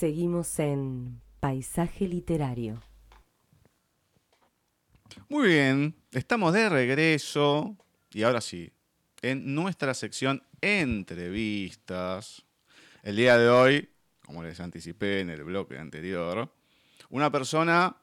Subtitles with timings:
[0.00, 2.82] Seguimos en Paisaje Literario.
[5.28, 7.76] Muy bien, estamos de regreso
[8.10, 8.72] y ahora sí,
[9.20, 12.46] en nuestra sección entrevistas.
[13.02, 13.90] El día de hoy,
[14.24, 16.50] como les anticipé en el bloque anterior,
[17.10, 17.94] una persona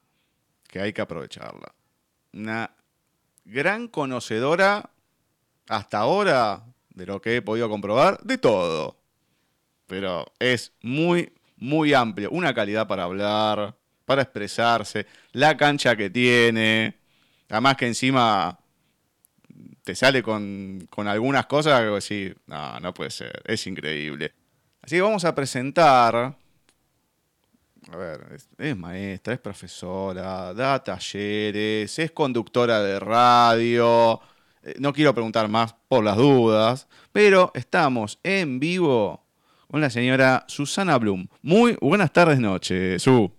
[0.68, 1.74] que hay que aprovecharla.
[2.32, 2.76] Una
[3.44, 4.88] gran conocedora
[5.68, 9.00] hasta ahora de lo que he podido comprobar, de todo.
[9.88, 12.30] Pero es muy, muy amplio.
[12.32, 13.76] Una calidad para hablar,
[14.06, 16.96] para expresarse, la cancha que tiene.
[17.50, 18.58] Además que encima
[19.84, 24.34] te sale con, algunas cosas que decís, no, no puede ser, es increíble.
[24.82, 26.36] Así que vamos a presentar
[27.92, 34.20] a ver, es, maestra, es profesora, da talleres, es conductora de radio.
[34.62, 39.24] Eh, no quiero preguntar más por las dudas, pero estamos en vivo
[39.70, 41.28] con la señora Susana Blum.
[41.42, 43.32] Muy buenas tardes, noche, Su.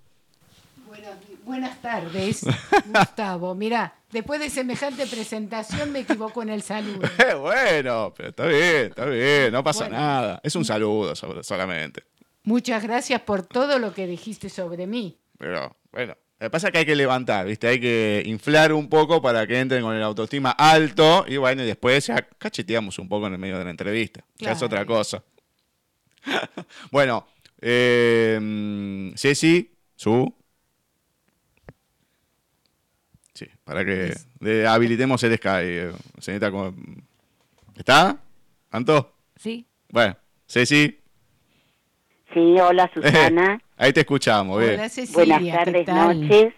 [1.44, 2.44] Buenas, tardes,
[2.86, 3.54] Gustavo.
[3.54, 7.08] Mira, después de semejante presentación me equivoco en el saludo.
[7.40, 10.40] bueno, pero está bien, está bien, no pasa nada.
[10.42, 12.02] Es un saludo solamente.
[12.42, 15.18] Muchas gracias por todo lo que dijiste sobre mí.
[15.38, 17.66] Pero bueno, lo que pasa es que hay que levantar, ¿viste?
[17.66, 21.66] Hay que inflar un poco para que entren con el autoestima alto y bueno, y
[21.66, 24.22] después ya cacheteamos un poco en el medio de la entrevista.
[24.36, 25.24] Ya es otra cosa.
[26.90, 27.26] bueno,
[27.60, 30.34] eh, Ceci, su.
[33.34, 34.14] Sí, para que
[34.66, 35.48] habilitemos el Sky.
[35.52, 36.50] Eh, señorita,
[37.76, 38.18] ¿está?
[38.70, 39.14] ¿Anto?
[39.36, 39.66] Sí.
[39.90, 40.98] Bueno, Ceci.
[42.32, 43.60] Sí, hola Susana.
[43.76, 44.56] Ahí te escuchamos.
[44.56, 46.54] Hola, Cecilia, Buenas tardes, noches.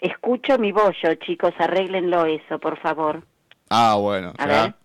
[0.00, 3.26] Escucho mi bollo, chicos, arréglenlo eso, por favor.
[3.70, 4.34] Ah, bueno.
[4.38, 4.76] A ya.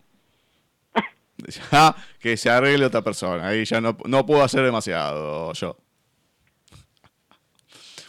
[1.72, 3.48] ya que se arregle otra persona.
[3.48, 5.78] Ahí ya no, no puedo hacer demasiado yo.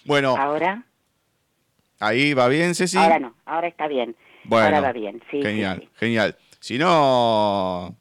[0.04, 0.36] Bueno.
[0.36, 0.84] ¿Ahora?
[1.98, 2.96] Ahí va bien, Ceci.
[2.96, 4.16] Ahora no, ahora está bien.
[4.44, 5.42] Bueno, ahora va bien, sí.
[5.42, 6.36] Genial, genial.
[6.60, 7.94] Si no,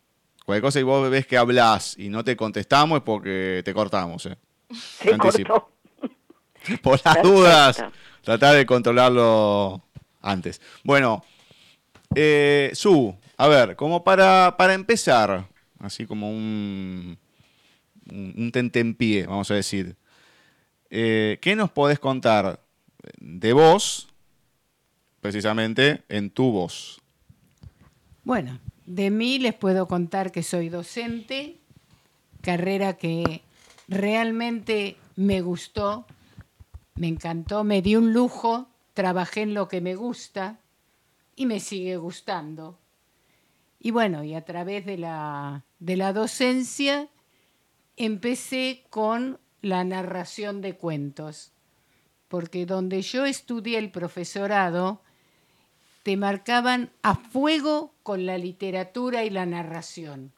[0.49, 4.25] Cualquier cosa y vos ves que hablas y no te contestamos es porque te cortamos.
[4.25, 4.35] ¿eh?
[6.81, 7.85] Por las dudas,
[8.23, 9.83] tratar de controlarlo
[10.23, 10.59] antes.
[10.83, 11.23] Bueno,
[12.15, 15.47] eh, Su, a ver, como para, para empezar,
[15.79, 17.17] así como un,
[18.11, 19.95] un, tentempié, vamos a decir.
[20.89, 22.59] Eh, ¿Qué nos podés contar
[23.17, 24.09] de vos,
[25.21, 26.99] precisamente en tu voz?
[28.25, 31.55] Bueno, de mí les puedo contar que soy docente,
[32.41, 33.41] carrera que
[33.87, 36.05] realmente me gustó,
[36.95, 40.59] me encantó, me dio un lujo, trabajé en lo que me gusta
[41.37, 42.78] y me sigue gustando.
[43.79, 47.07] Y bueno, y a través de la, de la docencia
[47.95, 51.51] empecé con la narración de cuentos,
[52.27, 55.01] porque donde yo estudié el profesorado,
[56.03, 60.33] te marcaban a fuego con la literatura y la narración.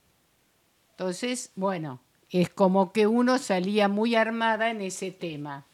[0.92, 5.66] Entonces, bueno, es como que uno salía muy armada en ese tema.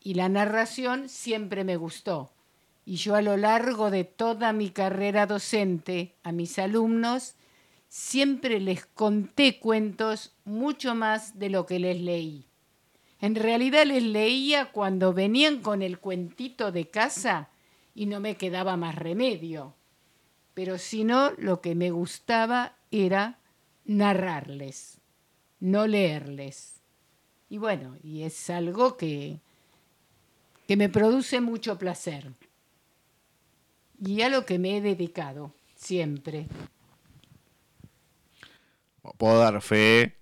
[0.00, 2.30] Y la narración siempre me gustó.
[2.84, 7.36] Y yo a lo largo de toda mi carrera docente a mis alumnos,
[7.88, 12.46] siempre les conté cuentos mucho más de lo que les leí.
[13.20, 17.50] En realidad les leía cuando venían con el cuentito de casa
[17.94, 19.74] y no me quedaba más remedio.
[20.54, 23.38] Pero si no, lo que me gustaba era
[23.84, 25.00] narrarles,
[25.60, 26.80] no leerles.
[27.48, 29.38] Y bueno, y es algo que,
[30.66, 32.32] que me produce mucho placer.
[34.04, 36.46] Y a lo que me he dedicado siempre.
[39.16, 40.16] Puedo dar fe,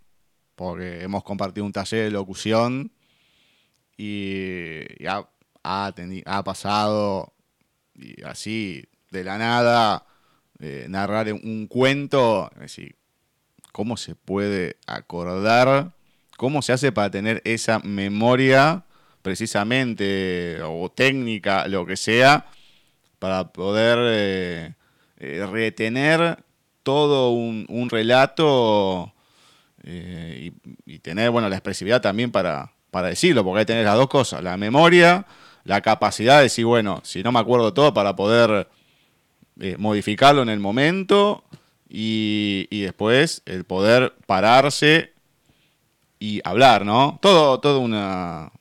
[0.54, 2.92] porque hemos compartido un taller de locución
[3.96, 5.26] y ha,
[5.62, 7.32] ha pasado
[7.94, 10.06] y así, de la nada,
[10.88, 12.96] narrar un cuento, es decir,
[13.72, 15.92] ¿cómo se puede acordar?
[16.36, 18.84] ¿Cómo se hace para tener esa memoria
[19.22, 22.46] precisamente, o técnica, lo que sea,
[23.20, 24.74] para poder eh,
[25.18, 26.42] eh, retener
[26.82, 29.12] todo un, relato
[29.84, 30.52] y,
[30.84, 34.08] y, tener, bueno, la expresividad también para, para decirlo, porque hay que tener las dos
[34.08, 35.24] cosas, la memoria
[35.64, 38.68] la capacidad de decir, bueno, si no me acuerdo todo, para poder
[39.60, 41.44] eh, modificarlo en el momento
[41.88, 45.12] y, después el poder pararse
[46.18, 47.18] y hablar, ¿no?
[47.20, 48.52] Todo, todo una,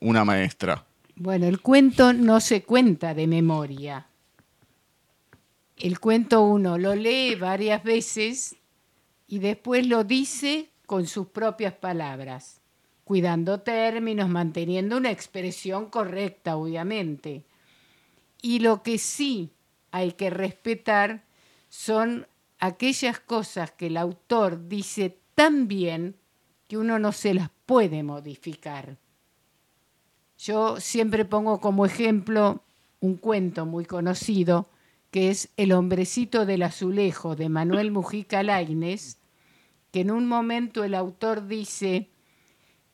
[0.00, 0.84] una maestra.
[1.24, 4.08] Bueno, el cuento no se cuenta de memoria.
[5.76, 8.56] El cuento uno lo lee varias veces
[9.28, 12.60] y después lo dice con sus propias palabras.
[13.04, 17.44] cuidando términos, manteniendo una expresión correcta, obviamente.
[18.40, 19.50] Y lo que sí
[19.92, 21.22] hay que respetar
[21.68, 22.26] son
[22.58, 26.16] aquellas cosas que el autor dice tan bien
[26.66, 28.96] que uno no se las puede modificar.
[30.42, 32.64] Yo siempre pongo como ejemplo
[32.98, 34.68] un cuento muy conocido
[35.12, 39.18] que es El hombrecito del azulejo de Manuel Mujica Lainez,
[39.92, 42.10] que en un momento el autor dice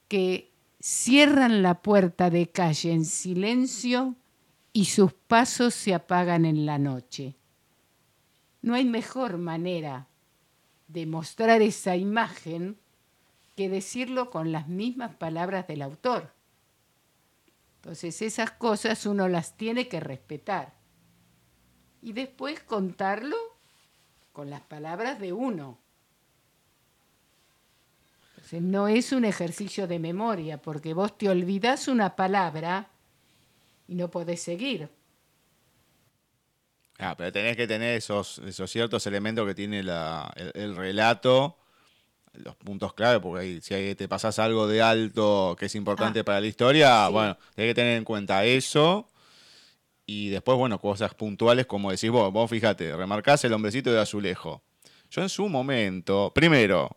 [0.08, 4.14] que cierran la puerta de calle en silencio
[4.74, 7.36] y sus pasos se apagan en la noche.
[8.60, 10.06] No hay mejor manera
[10.86, 12.76] de mostrar esa imagen
[13.56, 16.36] que decirlo con las mismas palabras del autor.
[17.78, 20.74] Entonces esas cosas uno las tiene que respetar
[22.02, 23.36] y después contarlo
[24.32, 25.78] con las palabras de uno.
[28.30, 32.88] Entonces, no es un ejercicio de memoria, porque vos te olvidás una palabra
[33.86, 34.88] y no podés seguir.
[36.98, 41.58] Ah, pero tenés que tener esos, esos ciertos elementos que tiene la, el, el relato,
[42.44, 46.20] los puntos clave, porque ahí, si ahí te pasas algo de alto que es importante
[46.20, 47.12] Ah, para la historia, sí.
[47.12, 49.08] bueno, tenés que tener en cuenta eso.
[50.06, 54.62] Y después, bueno, cosas puntuales como decís vos, vos fíjate, remarcás el hombrecito de azulejo.
[55.10, 56.96] Yo en su momento, primero,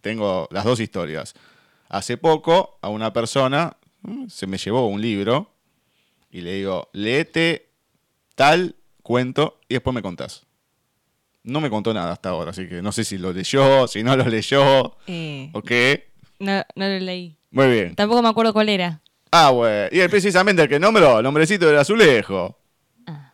[0.00, 1.34] tengo las dos historias.
[1.88, 5.50] Hace poco a una persona mm, se me llevó un libro
[6.30, 7.68] y le digo, léete
[8.34, 10.46] tal cuento y después me contás.
[11.44, 14.16] No me contó nada hasta ahora, así que no sé si lo leyó, si no
[14.16, 16.10] lo leyó Eh, o qué.
[16.38, 17.36] no, no lo leí.
[17.50, 17.94] Muy bien.
[17.94, 19.00] Tampoco me acuerdo cuál era.
[19.30, 19.88] Ah, bueno.
[19.90, 22.58] Y precisamente el que nombró, el hombrecito del azulejo.
[23.06, 23.32] Ah.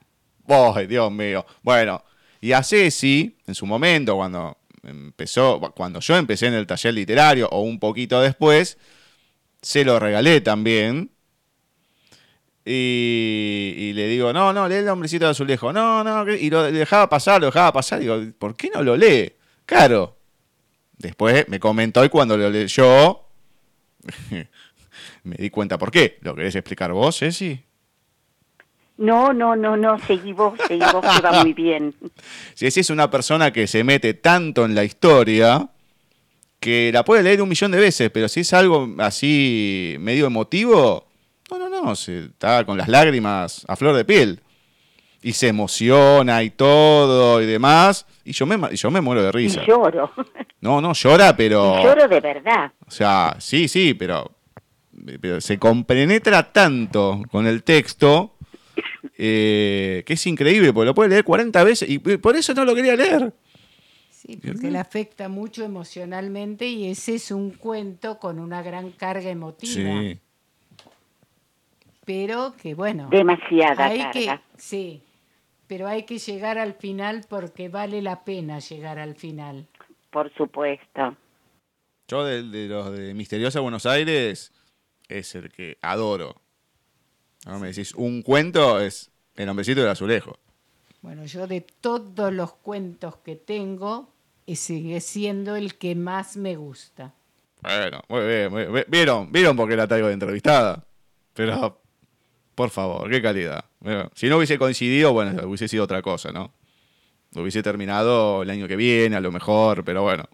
[0.74, 1.44] ¡Ay, Dios mío!
[1.62, 2.02] Bueno,
[2.40, 7.48] y a Ceci, en su momento, cuando empezó, cuando yo empecé en el taller literario,
[7.50, 8.78] o un poquito después,
[9.60, 11.10] se lo regalé también.
[12.70, 15.72] Y, y le digo, no, no, lee el hombrecito de azulejo.
[15.72, 18.00] No, no, y lo dejaba pasar, lo dejaba pasar.
[18.00, 19.32] Digo, ¿por qué no lo lee?
[19.64, 20.16] Claro.
[20.98, 23.20] Después me comentó y cuando lo leyó,
[25.22, 26.18] me di cuenta por qué.
[26.20, 27.58] ¿Lo querés explicar vos, Ceci?
[28.98, 31.94] No, no, no, no, seguí vos, seguí vos, que va muy bien.
[32.54, 35.70] Ceci es una persona que se mete tanto en la historia
[36.60, 41.07] que la puede leer un millón de veces, pero si es algo así medio emotivo,
[41.82, 44.40] no, se está con las lágrimas a flor de piel.
[45.20, 48.06] Y se emociona y todo y demás.
[48.24, 49.64] Y yo me, y yo me muero de Y risa.
[49.66, 50.12] lloro,
[50.60, 51.80] No, no, llora, pero...
[51.80, 52.72] y lloro de verdad.
[52.86, 54.30] O sea, sí, sí, pero,
[55.20, 58.36] pero se compenetra tanto con el texto
[59.16, 62.74] eh, que es increíble, porque lo puede leer 40 veces y por eso no lo
[62.74, 63.32] quería leer.
[64.10, 69.30] Sí, porque le afecta mucho emocionalmente y ese es un cuento con una gran carga
[69.30, 69.72] emotiva.
[70.02, 70.20] Sí.
[72.08, 74.12] Pero que bueno, Demasiada hay carga.
[74.12, 75.02] que, sí,
[75.66, 79.66] pero hay que llegar al final porque vale la pena llegar al final.
[80.10, 81.14] Por supuesto.
[82.08, 84.54] Yo de, de los de Misteriosa Buenos Aires
[85.06, 86.36] es el que adoro.
[87.44, 90.38] Ahora me decís, un cuento es El hombrecito del azulejo.
[91.02, 94.08] Bueno, yo de todos los cuentos que tengo,
[94.46, 97.12] eh, sigue siendo el que más me gusta.
[97.60, 98.84] Bueno, muy bien, muy bien.
[98.88, 100.86] Vieron, vieron por qué la traigo de entrevistada.
[101.34, 101.82] Pero,
[102.58, 103.64] por favor, qué calidad.
[104.16, 106.50] Si no hubiese coincidido, bueno, hubiese sido otra cosa, ¿no?
[107.32, 110.24] Hubiese terminado el año que viene, a lo mejor, pero bueno.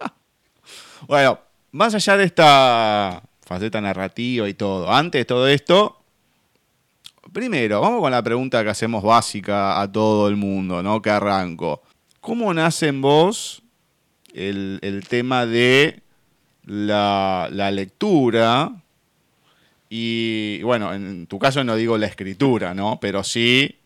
[1.06, 1.38] bueno,
[1.72, 6.02] más allá de esta faceta narrativa y todo, antes de todo esto,
[7.30, 11.02] primero, vamos con la pregunta que hacemos básica a todo el mundo, ¿no?
[11.02, 11.82] Que arranco.
[12.22, 13.62] ¿Cómo nace en vos
[14.32, 16.00] el, tema de
[16.64, 18.79] la lectura
[19.90, 22.98] y, bueno, en tu caso no digo la escritura, ¿no?
[23.00, 23.76] Pero sí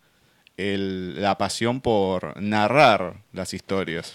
[0.57, 4.13] la pasión por narrar las historias.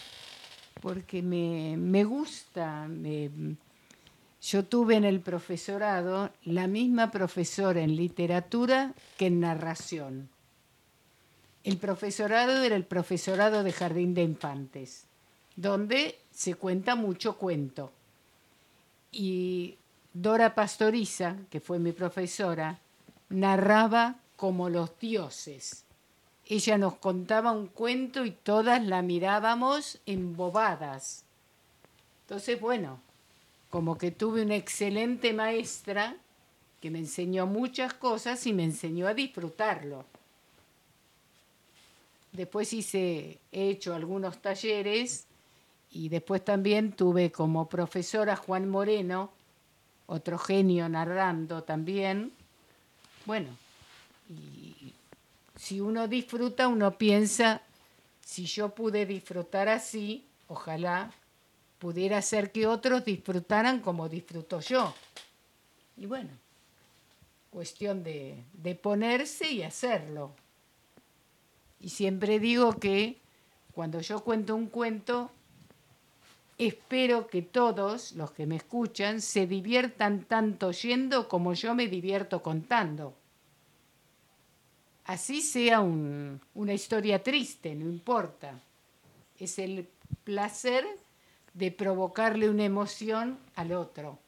[0.81, 2.87] porque me, me gusta.
[2.87, 3.29] me-
[4.41, 10.29] yo tuve en el profesorado la misma profesora en literatura que en narración.
[11.65, 15.03] El profesorado era el profesorado de Jardín de Infantes,
[15.57, 17.91] donde se cuenta mucho cuento.
[19.11, 19.75] Y
[20.13, 22.79] Dora Pastoriza, que fue mi profesora,
[23.29, 25.83] narraba como los dioses.
[26.45, 31.23] Ella nos contaba un cuento y todas la mirábamos embobadas.
[32.21, 32.99] Entonces, bueno,
[33.69, 36.15] como que tuve una excelente maestra
[36.81, 40.05] que me enseñó muchas cosas y me enseñó a disfrutarlo.
[42.31, 45.25] Después hice, he hecho algunos talleres
[45.91, 49.31] y después también tuve como profesora Juan Moreno,
[50.09, 52.33] otro genio narrando también.
[53.25, 53.49] Bueno,
[54.27, 54.93] y
[55.55, 57.61] si uno disfruta, uno piensa,
[58.25, 61.11] si yo pude disfrutar así, ojalá
[61.77, 64.93] pudiera ser que otros disfrutaran como disfruto yo.
[65.95, 66.31] Y bueno,
[67.51, 70.31] cuestión de, de ponerse y hacerlo.
[71.79, 73.17] Y siempre digo que
[73.73, 75.31] cuando yo cuento un cuento,
[76.67, 82.41] espero que todos los que me escuchan se diviertan tanto oyendo como yo me divierto
[82.43, 83.15] contando.
[85.05, 88.59] Así sea un- una historia triste, no importa.
[89.39, 89.87] Es el
[90.23, 90.85] placer
[91.53, 94.19] de provocarle una emoción al otro.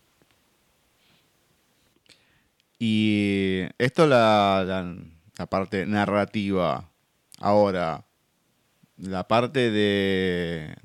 [2.80, 4.96] Y esto la,
[5.38, 6.90] la parte narrativa.
[7.38, 8.04] Ahora,
[8.98, 10.76] la parte de,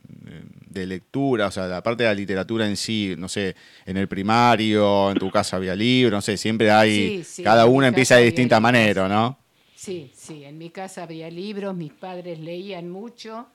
[0.81, 3.55] de lectura, o sea, la parte de la literatura en sí, no sé,
[3.85, 7.67] en el primario, en tu casa había libros, no sé, siempre hay, Sí, sí, cada
[7.67, 9.39] uno empieza de distinta manera, ¿no?
[9.75, 13.47] Sí, sí, en mi casa había libros, mis padres leían mucho,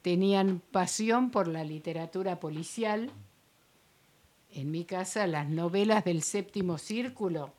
[0.00, 3.10] tenían pasión por la literatura policial.
[4.54, 7.52] En mi casa las novelas del séptimo círculo,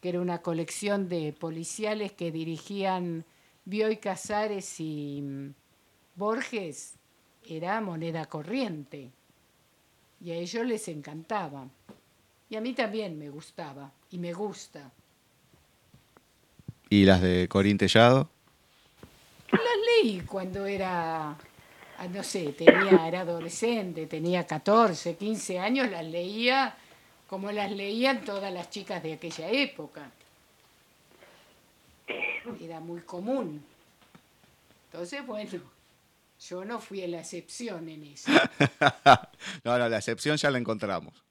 [0.00, 3.24] que era una colección de policiales que dirigían
[3.64, 5.54] Bioy Casares y mm,
[6.14, 6.97] Borges,
[7.48, 9.10] era moneda corriente.
[10.20, 11.66] Y a ellos les encantaba.
[12.50, 14.90] Y a mí también me gustaba y me gusta.
[16.90, 18.28] Y las de Corín Tellado.
[19.52, 26.04] Las leí cuando era, ah, no sé, tenía, era adolescente, tenía 14, 15 años, las
[26.04, 26.76] leía
[27.28, 30.10] como las leían todas las chicas de aquella época.
[32.60, 33.62] Era muy común.
[34.90, 35.60] Entonces, bueno,
[36.38, 38.30] yo no fui la excepción en eso.
[39.64, 41.24] no, no, la excepción ya la encontramos.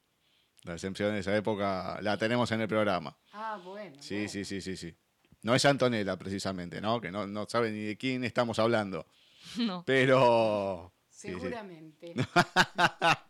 [0.63, 3.17] La excepción de esa época la tenemos en el programa.
[3.31, 3.95] Ah, bueno.
[4.01, 4.29] Sí, bueno.
[4.29, 4.95] sí, sí, sí, sí.
[5.43, 6.99] No es Antonella, precisamente, ¿no?
[6.99, 9.05] Que no, no sabe ni de quién estamos hablando.
[9.57, 9.81] No.
[9.85, 10.91] Pero.
[11.09, 11.33] sí, sí.
[11.33, 12.13] Seguramente.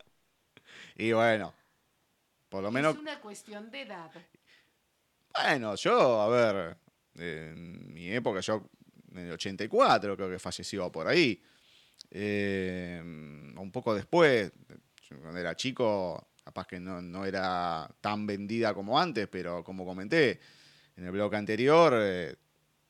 [1.00, 1.54] Y bueno,
[2.50, 2.96] por lo menos.
[2.96, 4.12] Es una cuestión de edad.
[5.32, 6.78] Bueno, yo, a ver,
[7.16, 8.68] en mi época, yo
[9.12, 11.40] en el 84 creo que falleció por ahí.
[12.12, 14.52] Eh, un poco después,
[15.22, 20.40] cuando era chico, capaz que no, no era tan vendida como antes, pero como comenté
[20.96, 22.36] en el blog anterior, eh,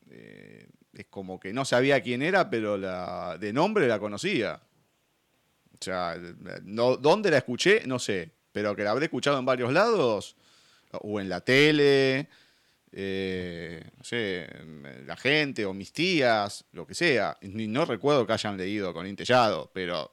[0.10, 4.62] eh, es como que no sabía quién era, pero la, de nombre la conocía.
[5.74, 6.18] O sea,
[6.64, 7.84] no, ¿dónde la escuché?
[7.86, 10.36] No sé, pero que la habré escuchado en varios lados,
[10.92, 12.30] o en la tele,
[12.92, 14.48] eh, no sé,
[15.06, 17.38] la gente o mis tías, lo que sea.
[17.42, 20.12] Ni- No recuerdo que hayan leído con Intellado, pero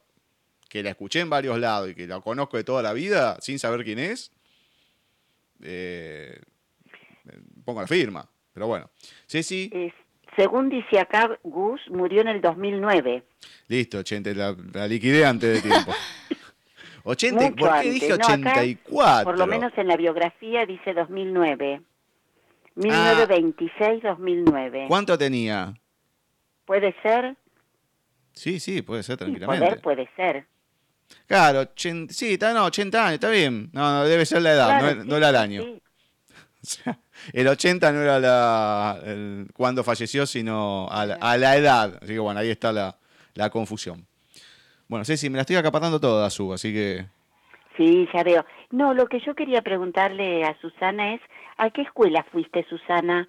[0.69, 3.59] que la escuché en varios lados y que la conozco de toda la vida sin
[3.59, 4.31] saber quién es,
[5.63, 6.39] eh,
[7.63, 8.27] pongo la firma.
[8.53, 8.89] Pero bueno,
[9.27, 9.93] Ceci, Es-
[10.37, 13.23] según dice acá, Gus murió en el 2009.
[13.67, 15.93] listo, 80, la, la liquidé antes de tiempo.
[17.03, 17.93] 80, Mucho ¿Por qué antes.
[17.93, 19.23] dije No, acá, 84?
[19.23, 21.81] Por lo menos en la biografía dice 2009.
[22.77, 23.25] Ah.
[23.27, 24.87] 1926-2009.
[24.87, 25.73] ¿Cuánto tenía?
[26.65, 27.35] ¿Puede ser?
[28.33, 29.65] Sí, sí, puede ser Sí, tranquilamente.
[29.65, 30.45] poder puede ser.
[31.27, 33.69] Claro, 80, sí, está, no, 80 años, está bien.
[33.71, 35.61] No, no, debe ser la edad, Claro, no, sí, no era el sí, año.
[35.63, 35.81] sí.
[36.65, 36.97] O sea,
[37.31, 41.99] el 80 no era la, el- cuando falleció, sino a la, a la edad.
[42.01, 42.97] Así que bueno, ahí está la,
[43.35, 44.07] la confusión.
[44.87, 47.05] Bueno, Ceci, me la estoy acaparando toda, Su, así que...
[47.77, 48.43] Sí, ya veo.
[48.71, 51.21] No, lo que yo quería preguntarle a Susana es,
[51.57, 53.27] ¿a qué escuela fuiste, Susana?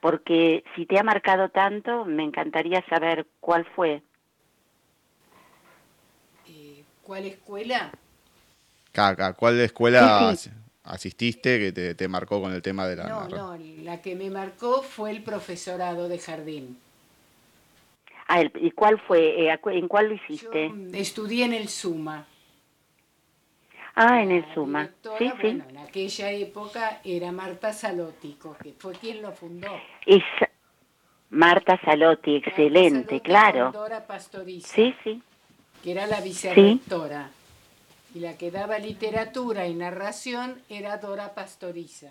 [0.00, 4.02] Porque si te ha marcado tanto, me encantaría saber cuál fue.
[6.48, 7.90] Eh, ¿Cuál escuela?
[8.92, 10.50] Caca, ¿cuál escuela Sí, sí.
[10.84, 13.04] as- asististe que te, te marcó con el tema de la...
[13.04, 16.78] No, narra- no, la que me marcó fue el profesorado de jardín.
[18.28, 19.44] Ah, el- ¿y cuál fue?
[19.44, 20.72] Eh, ¿a cu- ¿En cuál lo hiciste?
[20.92, 22.26] estudié en el SUMA.
[23.96, 24.90] Ah, en el Suma.
[25.18, 25.32] Sí, sí.
[25.40, 29.68] bueno, en aquella época era Marta Salótico, que fue quien lo fundó.
[30.04, 30.22] Es
[31.30, 33.72] Marta Salotti, Marta excelente, Salotti claro.
[33.72, 35.22] Dora Pastoriza, Sí, sí.
[35.82, 37.30] que era la vicerrectora.
[38.14, 42.10] Y la que daba literatura y narración era Dora Pastoriza.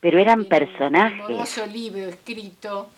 [0.00, 1.20] Pero eran un personajes.
[1.20, 2.90] hermoso libro escrito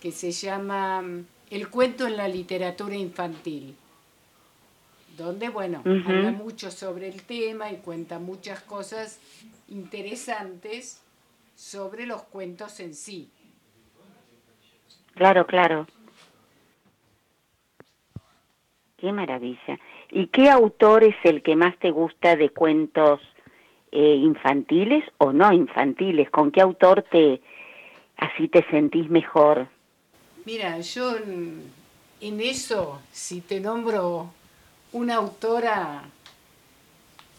[0.00, 3.76] que se llama mm, El cuento en la literatura infantil,
[5.16, 9.18] donde, bueno, habla mucho sobre el tema y cuenta muchas cosas
[9.68, 11.02] interesantes
[11.54, 13.28] sobre los cuentos en sí.
[15.14, 15.86] Claro, claro.
[18.96, 19.78] Qué maravilla.
[20.10, 23.20] ¿Y qué autor es el que más te gusta de cuentos
[23.92, 26.30] eh, infantiles o no infantiles?
[26.30, 27.40] ¿Con qué autor te
[28.16, 29.68] así te sentís mejor?
[30.44, 31.70] Mira, yo en,
[32.20, 34.32] en eso, si te nombro
[34.92, 36.04] una autora,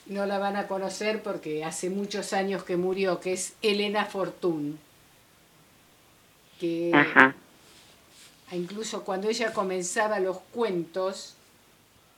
[0.07, 4.79] no la van a conocer porque hace muchos años que murió, que es Elena Fortún.
[6.59, 7.35] Que Ajá.
[8.51, 11.35] incluso cuando ella comenzaba los cuentos,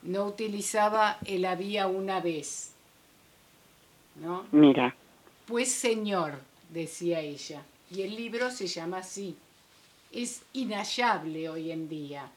[0.02, 2.70] no utilizaba el había una vez.
[4.16, 4.46] ¿No?
[4.52, 4.94] Mira,
[5.46, 6.38] Pues señor,
[6.70, 9.36] decía ella, y el libro se llama así.
[10.12, 12.28] Es inhallable hoy en día.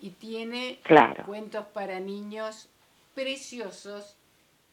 [0.00, 1.24] Y tiene Claro.
[1.24, 2.68] cuentos para niños
[3.14, 4.16] preciosos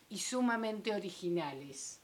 [0.10, 2.00] y sumamente originales.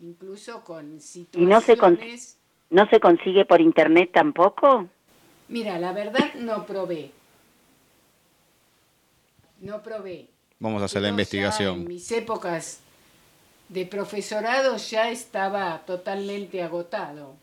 [0.00, 0.98] Incluso con
[1.32, 2.38] ¿Y no se con- situaciones...
[2.70, 4.88] ¿no se consigue por internet tampoco?
[5.48, 7.12] Mira, la verdad no probé.
[9.60, 10.28] No probé.
[10.60, 11.80] Vamos a hacer la investigación.
[11.80, 12.80] En mis épocas
[13.68, 17.36] de profesorado ya estaba totalmente agotado.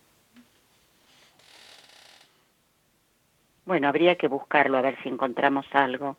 [3.66, 6.18] Bueno, habría que buscarlo a ver si encontramos algo.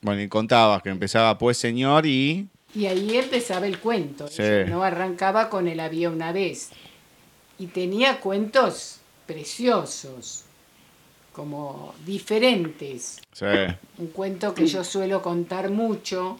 [0.00, 2.48] Bueno, y contabas que empezaba pues señor y...
[2.74, 4.28] Y ahí empezaba el cuento.
[4.28, 4.42] Sí.
[4.66, 6.70] No arrancaba con el había una vez.
[7.58, 10.44] Y tenía cuentos preciosos,
[11.32, 13.20] como diferentes.
[13.32, 13.46] Sí.
[13.98, 16.38] Un cuento que yo suelo contar mucho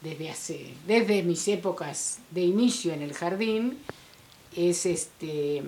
[0.00, 3.78] desde hace, desde mis épocas de inicio en el jardín,
[4.56, 5.62] es este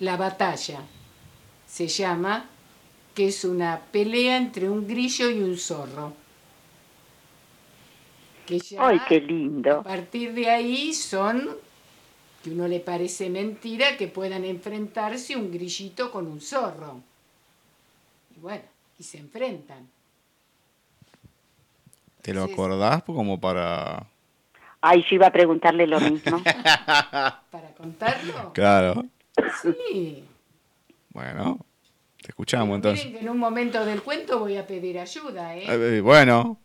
[0.00, 0.80] La batalla.
[1.74, 2.44] Se llama,
[3.16, 6.12] que es una pelea entre un grillo y un zorro.
[8.46, 9.82] Que ya ¡Ay, qué a lindo!
[9.82, 11.48] partir de ahí son
[12.44, 17.00] que uno le parece mentira que puedan enfrentarse un grillito con un zorro.
[18.36, 18.62] Y bueno,
[18.96, 19.88] y se enfrentan.
[22.22, 24.06] ¿Te lo acordás como para...?
[24.80, 26.40] Ay, yo iba a preguntarle lo mismo.
[26.44, 28.52] ¿Para contarlo?
[28.52, 29.04] Claro.
[29.60, 30.22] Sí.
[31.14, 31.64] Bueno,
[32.20, 33.04] te escuchamos entonces.
[33.06, 35.64] Miren que en un momento del cuento voy a pedir ayuda, ¿eh?
[35.66, 36.58] Eh, eh, bueno,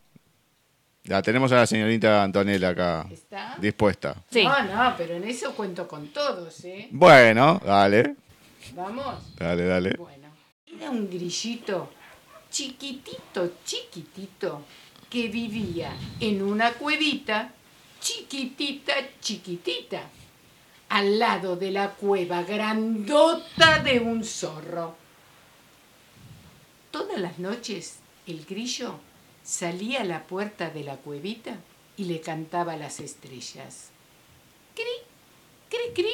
[1.04, 3.56] ya tenemos a la señorita Antonella acá ¿Está?
[3.62, 4.16] dispuesta.
[4.32, 4.44] Sí.
[4.44, 6.88] No, no, pero en eso cuento con todos, ¿eh?
[6.92, 8.16] Bueno, dale,
[8.74, 9.36] Vamos.
[9.38, 9.96] dale, dale.
[9.98, 10.30] Bueno,
[10.68, 11.92] era un grillito
[12.50, 14.64] chiquitito, chiquitito,
[15.12, 17.52] que vivía en una cuevita
[18.00, 20.02] chiquitita, chiquitita,
[20.90, 24.96] al lado de la cueva grandota de un zorro.
[26.92, 29.00] Todas las noches el grillo
[29.44, 31.58] salía a la puerta de la cuevita
[31.98, 33.90] y le cantaba a las estrellas.
[34.76, 34.84] Cri,
[35.70, 36.14] cri, cri,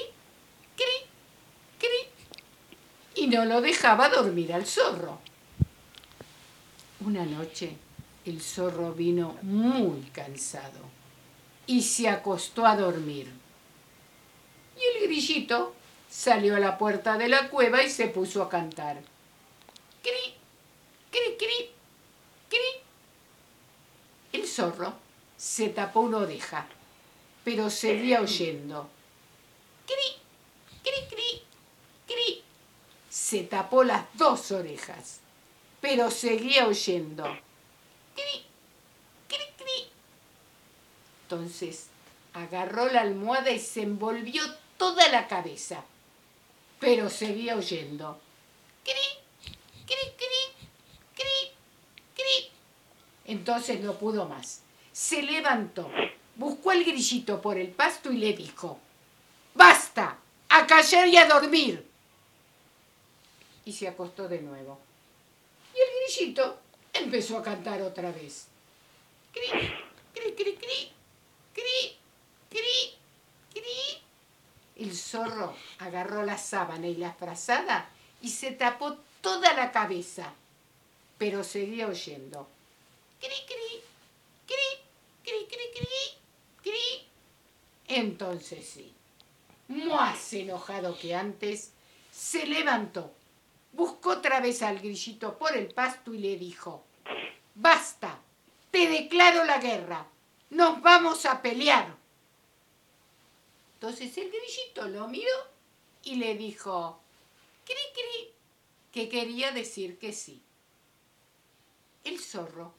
[0.75, 1.09] cri,
[1.79, 5.19] cri y no lo dejaba dormir al zorro.
[6.99, 7.77] Una noche
[8.25, 10.79] el zorro vino muy cansado
[11.67, 13.44] y se acostó a dormir.
[14.77, 15.73] Y el grillito
[16.09, 19.01] salió a la puerta de la cueva y se puso a cantar.
[20.01, 20.35] Cri,
[21.11, 21.69] cri, cri,
[22.49, 22.81] cri.
[24.33, 24.93] El zorro
[25.37, 26.67] se tapó una oreja,
[27.43, 28.89] pero seguía oyendo.
[29.85, 30.21] Cri,
[30.83, 31.43] cri, cri,
[32.05, 32.45] cri
[33.15, 35.19] se tapó las dos orejas,
[35.79, 37.23] pero seguía oyendo.
[38.13, 38.45] Cri,
[39.29, 39.89] cri, cri.
[41.23, 41.87] Entonces
[42.33, 44.43] agarró la almohada y se envolvió
[44.77, 45.83] toda la cabeza,
[46.79, 48.19] pero seguía oyendo.
[48.83, 49.53] Cri,
[49.85, 50.67] cri, cri,
[51.15, 51.51] cri,
[52.15, 52.51] cri.
[53.25, 54.61] Entonces no pudo más.
[54.91, 55.89] Se levantó,
[56.35, 58.79] buscó al grillito por el pasto y le dijo,
[59.53, 60.17] ¡Basta!
[60.49, 61.95] ¡A callar y a dormir!
[63.65, 64.79] y se acostó de nuevo.
[65.73, 66.59] Y el grillito
[66.93, 68.47] empezó a cantar otra vez.
[69.33, 69.47] Cri,
[70.13, 70.91] cri, cri, cri,
[71.53, 71.97] cri,
[72.49, 72.94] cri.
[74.75, 77.89] El zorro agarró la sábana y la frazada
[78.21, 80.33] y se tapó toda la cabeza,
[81.17, 82.47] pero seguía oyendo.
[83.19, 83.81] Cri, cri,
[84.45, 84.83] cri,
[85.23, 85.87] cri, cri, cri,
[86.61, 87.07] cri.
[87.87, 88.93] Entonces sí,
[89.67, 91.71] más enojado que antes,
[92.11, 93.11] se levantó
[93.75, 96.83] buscó otra vez al grillito por el pasto y le dijo,
[97.53, 98.19] basta,
[98.71, 100.07] te declaro la guerra,
[100.49, 101.95] nos vamos a pelear.
[103.75, 105.31] Entonces el grillito lo miró
[106.03, 106.99] y le dijo,
[107.65, 108.33] cri, cri,
[108.91, 110.41] que quería decir que sí.
[112.03, 112.73] El zorro,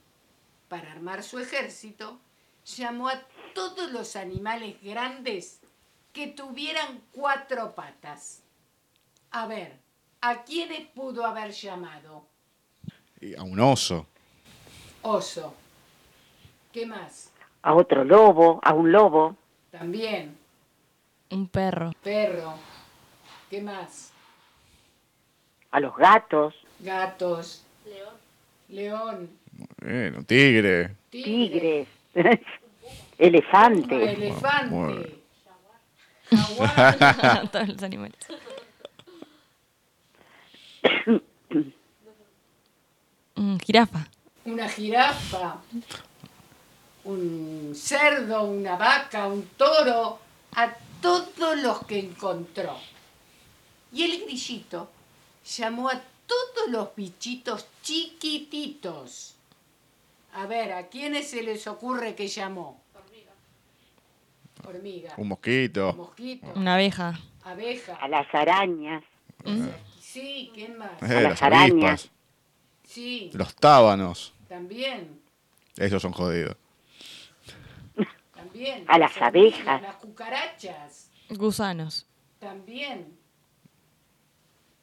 [0.68, 2.18] para armar su ejército,
[2.64, 3.22] llamó a
[3.54, 5.60] todos los animales grandes
[6.12, 8.42] que tuvieran cuatro patas.
[9.30, 9.78] A ver,
[10.28, 12.24] ¿A quiénes pudo haber llamado?
[13.20, 14.06] Y a un oso.
[15.02, 15.54] Oso.
[16.72, 17.30] ¿Qué más?
[17.62, 19.36] a otro lobo, a un lobo,
[19.70, 20.36] También.
[21.30, 21.92] Un perro.
[22.02, 22.54] Perro.
[23.50, 24.12] ¿Qué más?
[25.72, 27.64] a los gatos, Gatos.
[27.84, 28.14] León.
[28.68, 29.30] León.
[29.82, 30.94] Bueno, tigre.
[31.10, 31.86] Tigre.
[32.14, 32.40] tigres,
[33.18, 34.16] elefantes.
[34.16, 34.74] Elefante.
[34.74, 35.06] Bueno.
[36.30, 37.48] Jaguar.
[37.52, 38.18] Todos los animales.
[43.38, 44.08] Mm, jirafa.
[44.46, 45.56] una jirafa,
[47.04, 50.18] un cerdo, una vaca, un toro,
[50.54, 52.76] a todos los que encontró.
[53.92, 54.90] Y el grillito
[55.56, 59.34] llamó a todos los bichitos chiquititos.
[60.34, 62.80] A ver, ¿a quiénes se les ocurre que llamó?
[62.94, 63.32] Hormiga.
[64.66, 65.14] Hormiga.
[65.16, 65.92] Un mosquito.
[65.94, 66.46] Mosquito.
[66.56, 67.18] Una abeja.
[67.44, 67.94] Abeja.
[67.94, 69.04] a las arañas,
[70.00, 70.90] Sí, ¿quién más?
[71.02, 72.00] Eh, las las arañas.
[72.02, 72.10] avispas.
[72.88, 74.32] Sí, Los tábanos.
[74.48, 75.20] también.
[75.76, 76.56] Esos son jodidos.
[78.46, 78.84] También.
[78.88, 79.82] A las abejas.
[79.82, 81.10] Las cucarachas.
[81.30, 82.06] Gusanos.
[82.38, 83.16] También.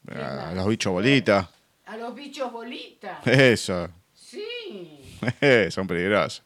[0.08, 1.48] A los bichos bolitas.
[1.86, 3.20] A los bichos bolitas.
[3.28, 3.90] Eso.
[4.14, 5.20] Sí.
[5.70, 6.44] son peligrosos.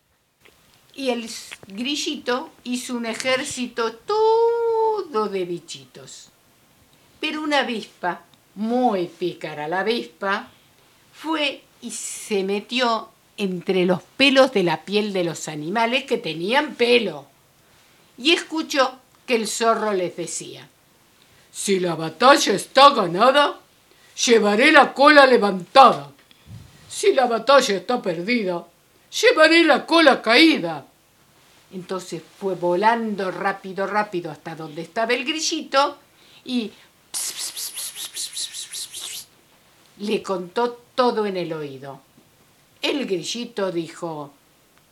[0.94, 1.30] Y el
[1.68, 6.32] grillito hizo un ejército todo de bichitos.
[7.20, 8.22] Pero una avispa,
[8.56, 10.50] muy pícara la avispa,
[11.14, 16.76] fue y se metió entre los pelos de la piel de los animales que tenían
[16.76, 17.28] pelo.
[18.18, 20.68] Y escuchó que el zorro les decía,
[21.52, 23.60] si la batalla está ganada,
[24.26, 26.12] llevaré la cola levantada.
[26.90, 28.66] Si la batalla está perdida,
[29.22, 30.86] llevaré la cola caída.
[31.72, 35.98] Entonces fue volando rápido, rápido hasta donde estaba el grillito
[36.46, 36.72] y
[40.00, 42.07] le contó todo en el oído.
[42.82, 44.34] El grillito dijo,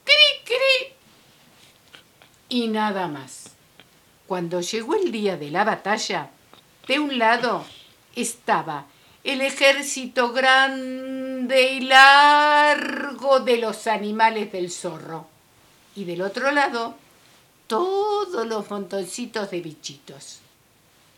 [0.04, 0.94] cri, cri,
[2.50, 3.52] y nada más.
[4.28, 6.32] Cuando llegó el día de la batalla,
[6.88, 7.66] de un lado
[8.16, 8.86] estaba
[9.24, 15.28] el ejército grande y largo de los animales del zorro.
[15.96, 16.96] Y del otro lado,
[17.68, 20.40] todos los montoncitos de bichitos.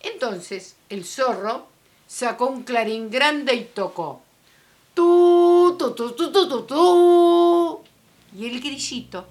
[0.01, 1.67] Entonces el zorro
[2.07, 4.21] sacó un clarín grande y tocó.
[4.93, 5.03] Tu,
[8.35, 9.25] Y el grillito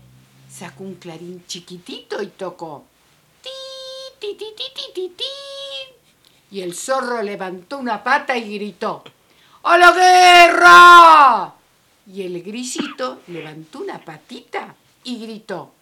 [0.48, 2.84] sacó un clarín chiquitito y tocó.
[3.42, 3.50] Ti,
[4.18, 5.24] ti, ti, ti, ti, ti.
[6.50, 9.02] Y el zorro levantó una pata y gritó.
[9.64, 11.54] ¡A la guerra!
[12.06, 15.72] Y el grillito levantó una patita y gritó.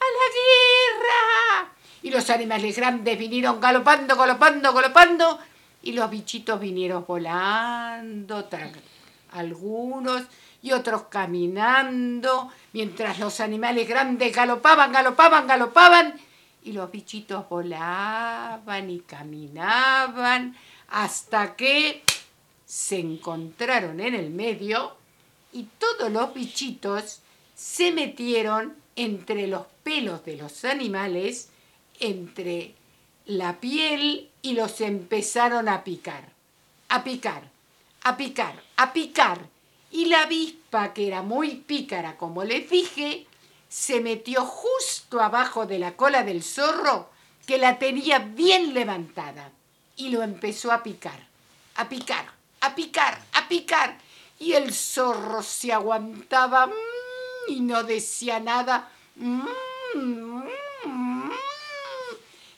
[0.00, 1.72] ¡A la guerra!
[2.02, 5.38] Y los animales grandes vinieron galopando, galopando, galopando.
[5.82, 8.44] Y los bichitos vinieron volando,
[9.38, 10.22] algunos
[10.62, 16.14] y otros caminando, mientras los animales grandes galopaban, galopaban, galopaban.
[16.64, 20.56] Y los bichitos volaban y caminaban
[20.88, 22.02] hasta que
[22.66, 24.96] se encontraron en el medio
[25.52, 27.20] y todos los bichitos
[27.54, 31.50] se metieron entre los pelos de los animales,
[32.00, 32.74] entre
[33.26, 36.32] la piel y los empezaron a picar,
[36.88, 37.50] a picar,
[38.02, 39.40] a picar, a picar.
[39.90, 43.26] Y la avispa, que era muy pícara, como les dije,
[43.68, 47.10] se metió justo abajo de la cola del zorro,
[47.46, 49.50] que la tenía bien levantada,
[49.96, 51.26] y lo empezó a picar,
[51.76, 53.98] a picar, a picar, a picar.
[54.38, 56.72] Y el zorro se aguantaba mm,
[57.48, 58.90] y no decía nada.
[59.16, 59.42] mm,
[59.94, 60.42] mm,
[60.84, 61.30] mm,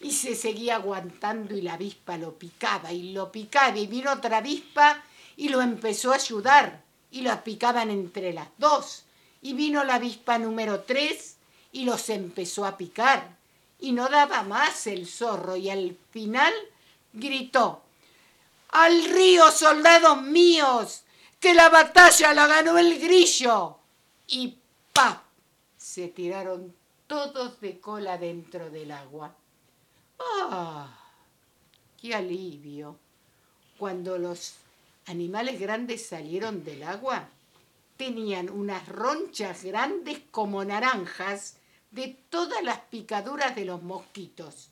[0.02, 4.38] y se seguía aguantando y la avispa lo picaba y lo picaba y vino otra
[4.38, 5.04] avispa
[5.40, 9.04] y lo empezó a ayudar y las picaban entre las dos.
[9.40, 11.36] Y vino la avispa número tres
[11.72, 13.38] y los empezó a picar.
[13.78, 16.52] Y no daba más el zorro y al final
[17.14, 17.80] gritó,
[18.68, 21.04] ¡Al río, soldados míos!
[21.40, 23.78] ¡Que la batalla la ganó el grillo!
[24.26, 24.58] Y
[24.92, 25.22] ¡pa!
[25.78, 26.74] Se tiraron
[27.06, 29.34] todos de cola dentro del agua.
[30.18, 30.86] ¡Ah!
[31.98, 32.98] ¡Qué alivio!
[33.78, 34.59] Cuando los
[35.10, 37.28] animales grandes salieron del agua,
[37.96, 41.56] tenían unas ronchas grandes como naranjas
[41.90, 44.70] de todas las picaduras de los mosquitos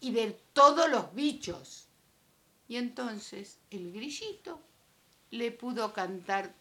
[0.00, 1.88] y de todos los bichos.
[2.68, 4.60] Y entonces el grillito
[5.30, 6.54] le pudo cantar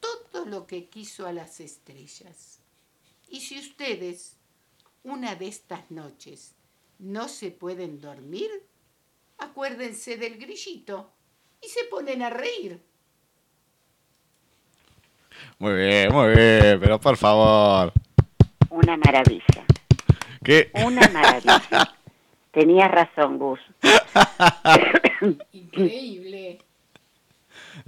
[0.00, 2.58] todo lo que quiso a las estrellas.
[3.28, 4.36] Y si ustedes
[5.04, 6.52] una de estas noches
[6.98, 8.50] no se pueden dormir,
[9.38, 11.10] acuérdense del grillito
[11.62, 12.80] y se ponen a reír.
[15.58, 17.92] Muy bien, muy bien, pero por favor.
[18.70, 19.64] una maravilla.
[20.42, 21.94] Que Una maravilla.
[22.52, 23.60] Tenías razón, Gus.
[25.52, 26.58] Increíble.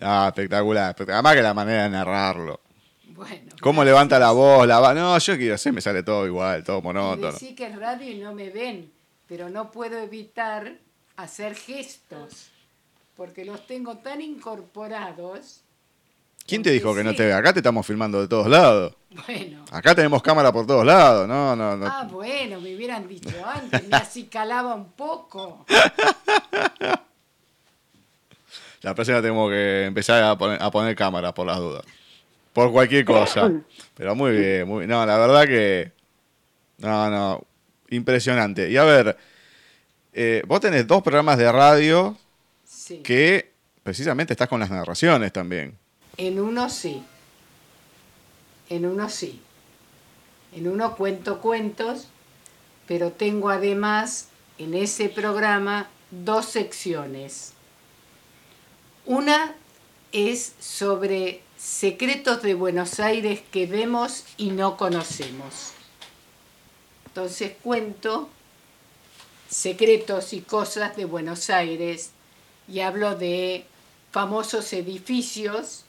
[0.00, 1.14] Ah, espectacular, espectacular.
[1.16, 2.60] Además que la manera de narrarlo.
[3.08, 3.50] Bueno.
[3.60, 4.66] ¿Cómo levanta la voz?
[4.66, 7.32] La va- No, yo quiero hacer, me sale todo igual, todo monótono.
[7.32, 8.92] decí que es radio y no me ven,
[9.26, 10.74] pero no puedo evitar
[11.16, 12.50] hacer gestos,
[13.16, 15.62] porque los tengo tan incorporados.
[16.46, 17.32] ¿Quién te dijo que no te ve?
[17.32, 18.94] Acá te estamos filmando de todos lados.
[19.26, 19.64] Bueno.
[19.70, 21.28] Acá tenemos cámara por todos lados.
[21.28, 21.86] No, no, no.
[21.86, 25.64] Ah, bueno, me hubieran dicho antes, me acicalaba un poco.
[28.82, 31.84] La próxima tenemos que empezar a poner, a poner cámaras por las dudas.
[32.52, 33.52] Por cualquier cosa.
[33.94, 35.92] Pero muy bien, muy No, la verdad que.
[36.78, 37.44] No, no.
[37.90, 38.68] Impresionante.
[38.68, 39.16] Y a ver,
[40.12, 42.16] eh, vos tenés dos programas de radio
[42.82, 42.98] Sí.
[42.98, 43.52] que
[43.84, 45.78] precisamente estás con las narraciones también.
[46.16, 47.04] En uno sí.
[48.68, 49.40] En uno sí.
[50.52, 52.08] En uno cuento cuentos,
[52.88, 57.52] pero tengo además en ese programa dos secciones.
[59.06, 59.54] Una
[60.10, 65.70] es sobre secretos de Buenos Aires que vemos y no conocemos.
[67.06, 68.28] Entonces cuento
[69.48, 72.10] secretos y cosas de Buenos Aires
[72.68, 73.64] y hablo de
[74.10, 75.84] famosos edificios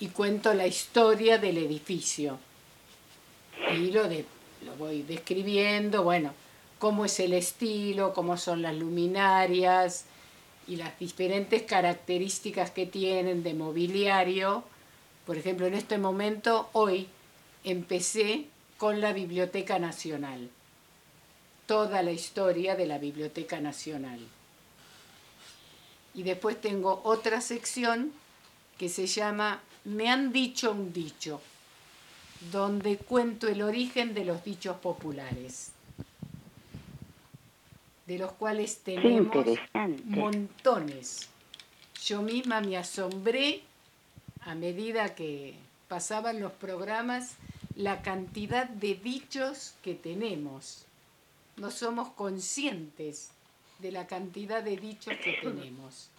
[0.00, 2.38] y cuento la historia del edificio.
[3.72, 4.24] Y lo, de,
[4.64, 6.32] lo voy describiendo, bueno,
[6.78, 10.06] cómo es el estilo, cómo son las luminarias
[10.66, 14.64] y las diferentes características que tienen de mobiliario.
[15.26, 17.06] Por ejemplo, en este momento, hoy,
[17.64, 18.46] empecé
[18.78, 20.48] con la Biblioteca Nacional,
[21.66, 24.20] toda la historia de la Biblioteca Nacional.
[26.20, 28.12] Y después tengo otra sección
[28.76, 31.40] que se llama Me han dicho un dicho,
[32.52, 35.70] donde cuento el origen de los dichos populares,
[38.06, 39.34] de los cuales tenemos
[40.04, 41.30] montones.
[42.04, 43.62] Yo misma me asombré
[44.42, 45.54] a medida que
[45.88, 47.36] pasaban los programas
[47.76, 50.84] la cantidad de dichos que tenemos.
[51.56, 53.30] No somos conscientes
[53.80, 56.10] de la cantidad de dichos que tenemos.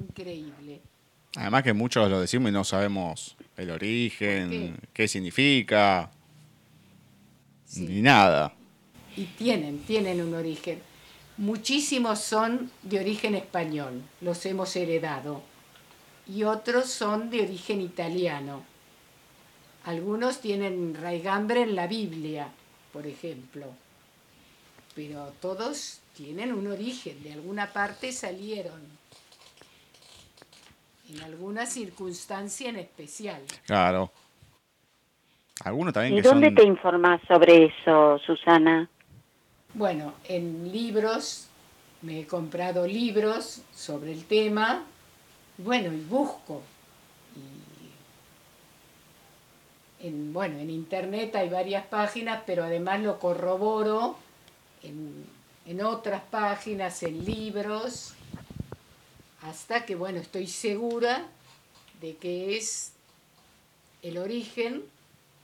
[0.00, 0.80] Increíble.
[1.36, 6.10] Además que muchos lo decimos y no sabemos el origen, ¿Por qué, significa,
[7.66, 7.86] Sí.
[7.86, 8.54] ni nada.
[9.16, 10.80] Y tienen, tienen un origen.
[11.36, 15.42] Muchísimos son de origen español, los hemos heredado.
[16.28, 18.62] Y otros son de origen italiano.
[19.84, 22.48] Algunos tienen raigambre en la Biblia,
[22.92, 23.66] por ejemplo.
[24.94, 28.80] Pero todos tienen un origen, de alguna parte salieron.
[31.10, 33.42] En alguna circunstancia en especial.
[33.66, 34.10] Claro.
[35.64, 36.54] Algunos también ¿Y que dónde son...
[36.54, 38.88] te informás sobre eso, Susana?
[39.74, 41.48] Bueno, en libros,
[42.02, 44.84] me he comprado libros sobre el tema,
[45.58, 46.62] bueno, y busco.
[50.00, 54.16] Y en, bueno, en internet hay varias páginas, pero además lo corroboro
[54.84, 55.26] en,
[55.66, 58.14] en otras páginas, en libros,
[59.42, 61.26] hasta que, bueno, estoy segura
[62.00, 62.92] de que es
[64.02, 64.82] el origen,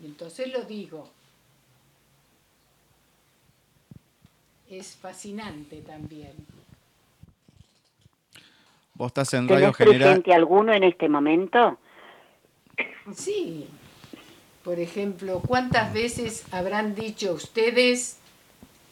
[0.00, 1.10] y entonces lo digo.
[4.70, 6.32] es fascinante también.
[8.94, 9.98] Vos estás en Radio ¿Tenés General...
[10.00, 11.78] presente alguno en este momento?
[13.12, 13.66] Sí,
[14.62, 18.19] por ejemplo, ¿cuántas veces habrán dicho ustedes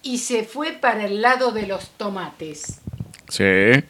[0.02, 2.80] y se fue para el lado de los tomates?
[3.28, 3.84] Sí.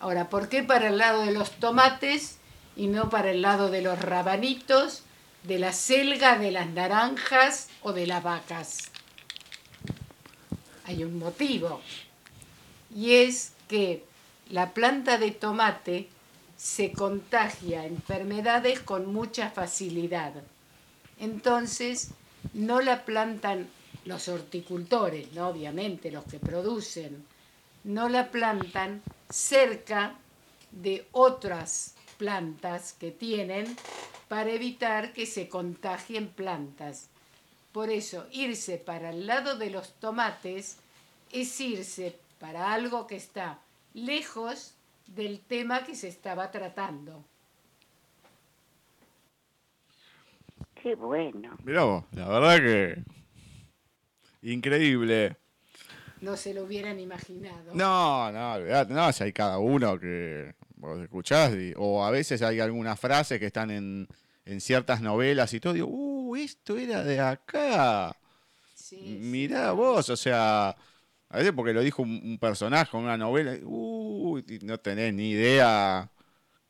[0.00, 2.38] Ahora, ¿por qué para el lado de los tomates
[2.76, 5.02] y no para el lado de los rabanitos,
[5.44, 8.90] de la selga, de las naranjas o de las vacas?
[10.84, 11.80] Hay un motivo.
[12.94, 14.04] Y es que
[14.50, 16.08] la planta de tomate
[16.56, 20.32] se contagia enfermedades con mucha facilidad.
[21.20, 22.10] Entonces,
[22.52, 23.68] no la plantan
[24.08, 25.48] los horticultores, ¿no?
[25.48, 27.24] obviamente los que producen,
[27.84, 30.14] no la plantan cerca
[30.72, 33.76] de otras plantas que tienen
[34.28, 37.08] para evitar que se contagien plantas.
[37.72, 40.78] Por eso, irse para el lado de los tomates
[41.30, 43.58] es irse para algo que está
[43.92, 44.74] lejos
[45.06, 47.22] del tema que se estaba tratando.
[50.82, 51.58] Qué bueno.
[51.62, 53.17] Mirá vos, la verdad que...
[54.42, 55.36] Increíble.
[56.20, 57.74] No se lo hubieran imaginado.
[57.74, 62.42] No, no, olvidate, no, si hay cada uno que vos escuchás, y- o a veces
[62.42, 64.08] hay algunas frases que están en,
[64.44, 68.16] en ciertas novelas y todo, digo, uh, uh, esto era de acá.
[68.74, 70.70] Sí, Mirá vos, o sea,
[71.28, 75.30] a veces porque lo dijo un, un personaje en una novela, y no tenés ni
[75.30, 76.10] idea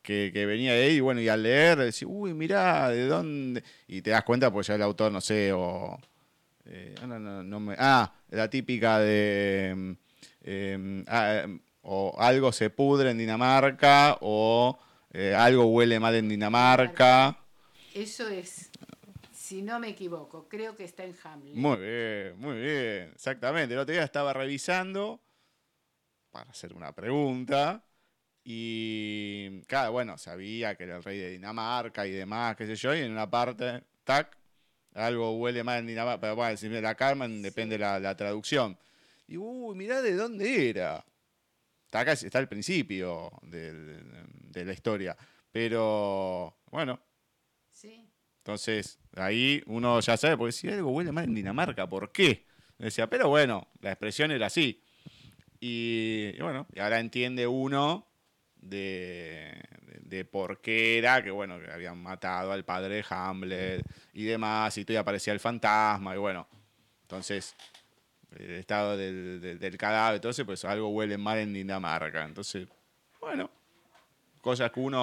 [0.03, 3.63] que, que venía de ahí, y bueno, y al leer decís, uy, mirá, ¿de dónde?
[3.87, 5.99] Y te das cuenta, pues ya el autor, no sé, o...
[6.69, 9.75] eh, ah, no, no, no me- ah, la típica de...
[9.77, 9.93] mm,
[10.45, 14.79] em, ah, em, o algo se pudre en Dinamarca, o
[15.13, 17.37] eh, algo huele mal en Dinamarca.
[17.95, 18.71] Eso es,
[19.33, 21.55] si no me equivoco, creo que está en Hamlet.
[21.55, 23.73] Muy bien, muy bien, exactamente.
[23.75, 25.21] El otro día estaba revisando
[26.31, 27.83] para hacer una pregunta
[28.45, 32.95] y, claro, bueno, sabía que era el rey de Dinamarca y demás, qué sé yo,
[32.95, 34.37] y en una parte, tac,
[34.95, 38.79] algo huele mal en Dinamarca, pero bueno, si me la calman, depende la, la traducción.
[39.27, 41.05] Y, uy, mirá de dónde era.
[41.87, 45.17] Está acá, está al principio de la historia,
[45.53, 47.01] pero, bueno,
[47.71, 52.45] Sí, entonces, ahí uno ya sabe, porque si algo huele mal en Dinamarca, ¿por qué?
[52.79, 54.83] Decía, pero bueno, la expresión era así.
[55.61, 58.08] Y, y bueno, y ahora entiende uno
[58.69, 59.61] de,
[60.03, 64.77] de- por qué era, que bueno, que habían matado al padre de Hamlet y demás,
[64.79, 66.47] y todavía aparecía el fantasma, y bueno,
[67.03, 67.55] entonces,
[68.37, 72.25] el estado del, del- del cadáver, entonces, pues algo huele mal en Dinamarca.
[72.25, 72.69] Entonces,
[73.21, 73.51] bueno,
[74.41, 75.01] cosas que uno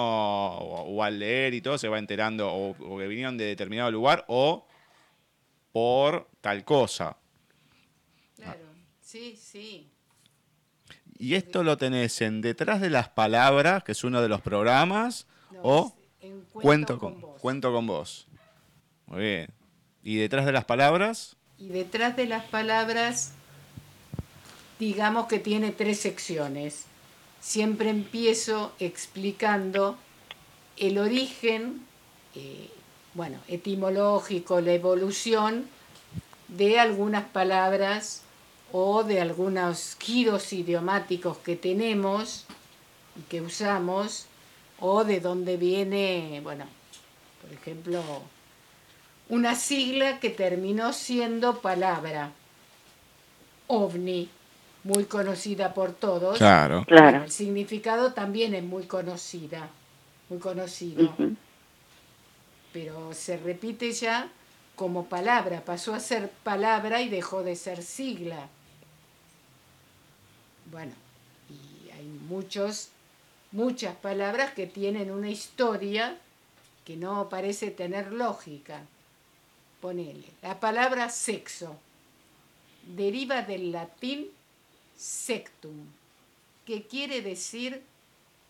[0.58, 3.90] o, o al leer y todo se va enterando o, o que vinieron de determinado
[3.90, 4.66] lugar o
[5.72, 7.16] por tal cosa.
[8.34, 8.66] claro,
[9.00, 9.90] sí, sí.
[11.18, 15.26] Y esto lo tenés en Detrás de las Palabras, que es uno de los programas,
[15.50, 17.40] No, o en Cuento con, vos.
[17.40, 18.28] Cuento con vos.
[19.06, 19.50] Muy bien.
[20.02, 21.36] ¿Y Detrás de las Palabras?
[21.58, 23.32] Y detrás de las palabras,
[24.78, 26.84] digamos que tiene tres secciones.
[27.40, 29.96] Siempre empiezo explicando
[30.76, 31.86] el origen,
[32.34, 32.68] eh,
[33.14, 35.66] bueno, etimológico, la evolución
[36.48, 38.22] de algunas palabras
[38.78, 42.44] o de algunos giros idiomáticos que tenemos
[43.18, 44.26] y que usamos,
[44.78, 46.66] o de dónde viene, bueno,
[47.40, 48.02] por ejemplo,
[49.30, 52.32] una sigla que terminó siendo palabra,
[53.66, 54.28] ovni,
[54.84, 56.36] muy conocida por todos.
[56.36, 56.84] Claro.
[56.86, 57.24] Claro.
[57.24, 59.70] El significado también es muy conocida,
[60.28, 61.14] muy conocido,
[62.74, 64.28] pero se repite ya
[64.74, 68.50] como palabra, pasó a ser palabra y dejó de ser sigla.
[70.70, 70.92] Bueno,
[71.48, 72.90] y hay muchos,
[73.52, 76.18] muchas palabras que tienen una historia
[76.84, 78.82] que no parece tener lógica.
[79.80, 81.76] Ponele, la palabra sexo
[82.86, 84.28] deriva del latín
[84.96, 85.86] sectum,
[86.64, 87.82] que quiere decir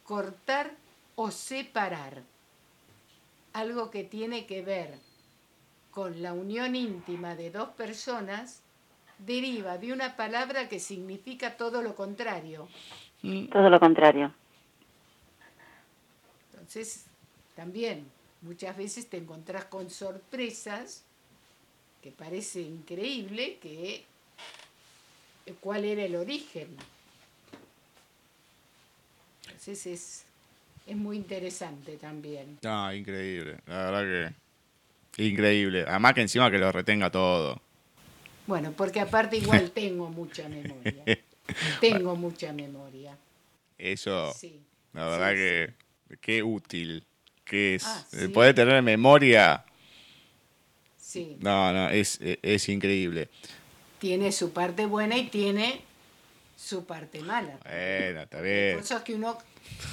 [0.04, 0.72] cortar
[1.16, 2.22] o separar.
[3.52, 4.98] Algo que tiene que ver
[5.90, 8.60] con la unión íntima de dos personas
[9.18, 12.68] deriva de una palabra que significa todo lo contrario.
[13.50, 14.32] Todo lo contrario.
[16.52, 17.06] Entonces,
[17.54, 18.06] también
[18.42, 21.04] muchas veces te encontrás con sorpresas
[22.02, 24.04] que parece increíble que
[25.46, 26.76] eh, cuál era el origen.
[29.46, 30.24] Entonces es,
[30.86, 32.58] es muy interesante también.
[32.64, 33.58] Ah, increíble.
[33.66, 34.34] La verdad
[35.16, 35.24] que.
[35.24, 35.84] Increíble.
[35.88, 37.60] Además que encima que lo retenga todo.
[38.46, 41.04] Bueno, porque aparte igual tengo mucha memoria.
[41.80, 43.16] Tengo mucha memoria.
[43.78, 44.60] Eso, Sí.
[44.92, 46.16] la verdad sí, que.
[46.20, 47.04] Qué útil.
[47.44, 47.84] Que es.
[47.84, 48.28] Ah, sí.
[48.28, 49.64] Poder tener memoria.
[50.98, 53.28] Sí, No, no, es, es, es increíble.
[54.00, 55.80] tiene su parte buena y tiene
[56.56, 57.58] su parte mala.
[57.64, 58.78] Bueno, está bien.
[58.78, 59.38] Cosas que uno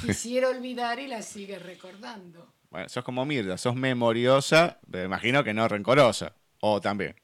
[0.05, 2.47] quisiera olvidar y las sigue recordando.
[2.71, 6.33] Bueno, sos como Mirda, sos memoriosa, pero imagino que no rencorosa.
[6.61, 7.15] O también.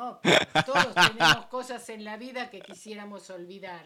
[0.00, 0.18] No,
[0.64, 3.82] todos tenemos cosas en la vida que quisiéramos olvidar.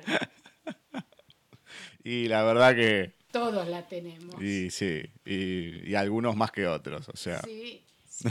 [2.05, 3.15] Y la verdad que.
[3.33, 4.41] Todos la tenemos.
[4.41, 7.41] Y sí, y, y algunos más que otros, o sea.
[7.43, 8.29] Sí, sí.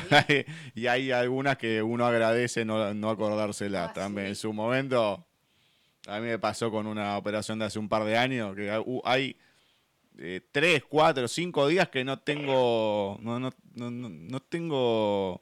[0.76, 4.28] y hay algunas que uno agradece no, no acordárselas Ah, también.
[4.28, 4.30] sí.
[4.30, 5.26] En su momento,
[6.08, 8.72] a mí me pasó con una operación de hace un par de años, que
[9.04, 9.36] hay
[10.20, 15.42] eh, tres, cuatro, cinco días que no tengo, no, no, no- no tengo,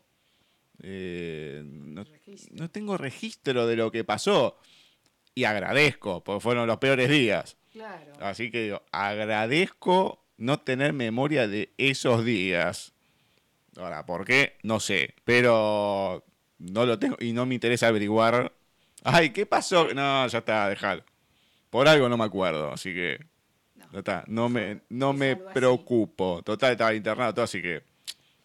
[0.83, 4.57] eh, no, tengo registro de lo que pasó.
[5.33, 7.55] Y agradezco, porque fueron los peores días.
[7.71, 8.11] Claro.
[8.19, 12.93] Así que digo, agradezco no tener memoria de esos días.
[13.77, 14.57] Ahora, ¿por qué?
[14.63, 16.25] No sé, pero
[16.59, 18.51] no lo tengo y no me interesa averiguar.
[19.03, 19.93] Ay, ¿qué pasó?
[19.93, 21.03] No, ya está, dejalo.
[21.69, 23.17] Por algo no me acuerdo, así que
[23.75, 23.85] No.
[23.93, 26.41] ya está, no me, no me preocupo.
[26.43, 27.83] Total, estaba internado todo, así que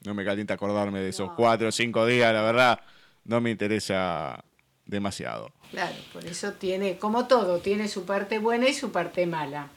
[0.06, 1.36] No me calienta acordarme de esos No.
[1.36, 2.80] cuatro o cinco días, la verdad.
[3.24, 4.42] No me interesa
[4.86, 5.50] demasiado.
[5.72, 9.68] Claro, por eso tiene, como todo, tiene su parte buena y su parte mala.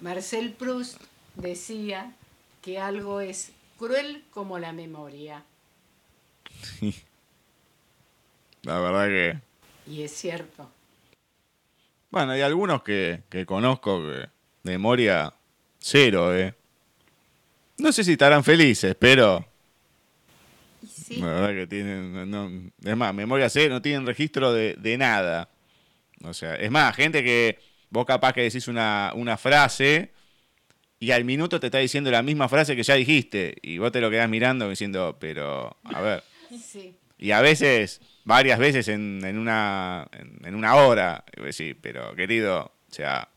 [0.00, 1.00] Marcel Proust
[1.36, 2.12] decía
[2.62, 5.44] que algo es cruel como la memoria.
[8.62, 9.38] La verdad que.
[9.90, 10.68] Y es cierto.
[12.10, 14.28] Bueno, hay algunos que, que conozco que
[14.64, 15.32] memoria
[15.78, 16.54] cero, ¿eh?
[17.78, 19.44] No sé si estarán felices, pero
[20.86, 22.30] sí, la verdad que tienen.
[22.30, 22.50] no-
[22.84, 25.48] es más, memoria cero, no tienen registro de, de nada.
[26.24, 27.58] O sea, es más, gente que
[27.90, 30.12] vos capaz que decís una, una frase
[31.00, 34.00] y al minuto te está diciendo la misma frase que ya dijiste y vos te
[34.00, 36.22] lo quedás mirando diciendo, pero, a ver.
[36.62, 36.94] sí.
[37.18, 41.24] Y a veces, varias veces en, en una, en, en una hora.
[41.36, 43.28] Y vos decís, pero querido, o sea,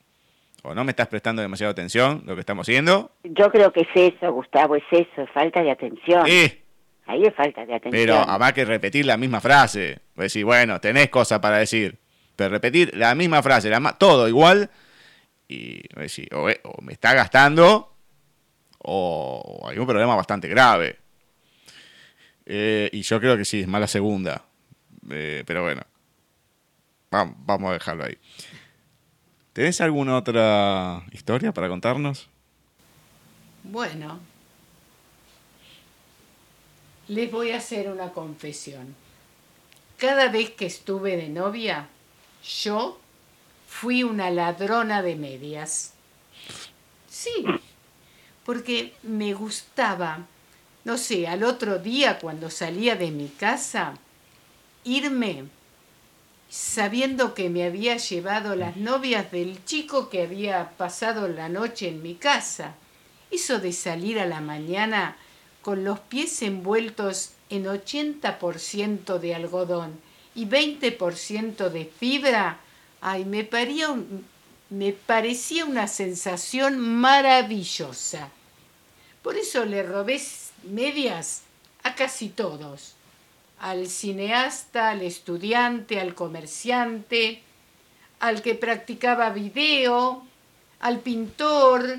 [0.65, 3.11] o no me estás prestando demasiada atención lo que estamos haciendo.
[3.23, 6.25] Yo creo que es eso, Gustavo, es eso, es falta de atención.
[6.27, 6.61] Eh,
[7.07, 7.91] Ahí es falta de atención.
[7.91, 9.99] pero habrá que repetir la misma frase.
[10.15, 11.97] Decís, bueno, tenés cosas para decir.
[12.35, 14.69] Pero repetir la misma frase, la ma- todo igual.
[15.47, 17.93] Y decís, o, o me está gastando
[18.79, 20.97] o, o hay un problema bastante grave.
[22.47, 24.43] Eh, y yo creo que sí, es más la segunda.
[25.11, 25.81] Eh, pero bueno,
[27.11, 28.17] vamos, vamos a dejarlo ahí.
[29.55, 32.27] ¿Tenés alguna otra historia para contarnos?
[33.63, 34.19] Bueno,
[37.07, 38.93] les voy a hacer una confesión.
[39.97, 41.87] Cada vez que estuve de novia,
[42.43, 42.99] yo
[43.65, 45.93] fui una ladrona de medias.
[47.07, 47.45] Sí,
[48.43, 50.25] porque me gustaba,
[50.83, 53.93] no sé, al otro día cuando salía de mi casa,
[54.83, 55.45] irme
[56.55, 62.01] sabiendo que me había llevado las novias del chico que había pasado la noche en
[62.01, 62.75] mi casa.
[63.29, 65.17] Eso de salir a la mañana
[65.61, 69.99] con los pies envueltos en 80% de algodón
[70.33, 72.59] y 20% de fibra,
[73.01, 73.49] ay, me,
[74.69, 78.29] me parecía una sensación maravillosa.
[79.21, 80.21] Por eso le robé
[80.63, 81.41] medias
[81.83, 82.94] a casi todos.
[83.65, 87.41] Al cineasta, al estudiante, al comerciante,
[88.19, 90.23] al que practicaba video,
[90.79, 91.97] al pintor,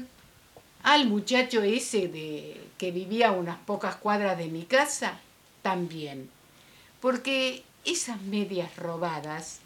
[0.84, 5.18] al muchacho ese de que vivía a unas pocas cuadras de mi casa,
[5.62, 6.30] también.
[7.00, 9.58] Porque esas medias robadas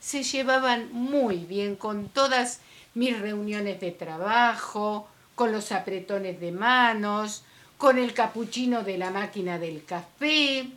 [0.00, 2.62] se llevaban muy bien con todas
[2.94, 7.44] mis reuniones de trabajo, con los apretones de manos,
[7.78, 10.68] con el capuchino de la máquina del café,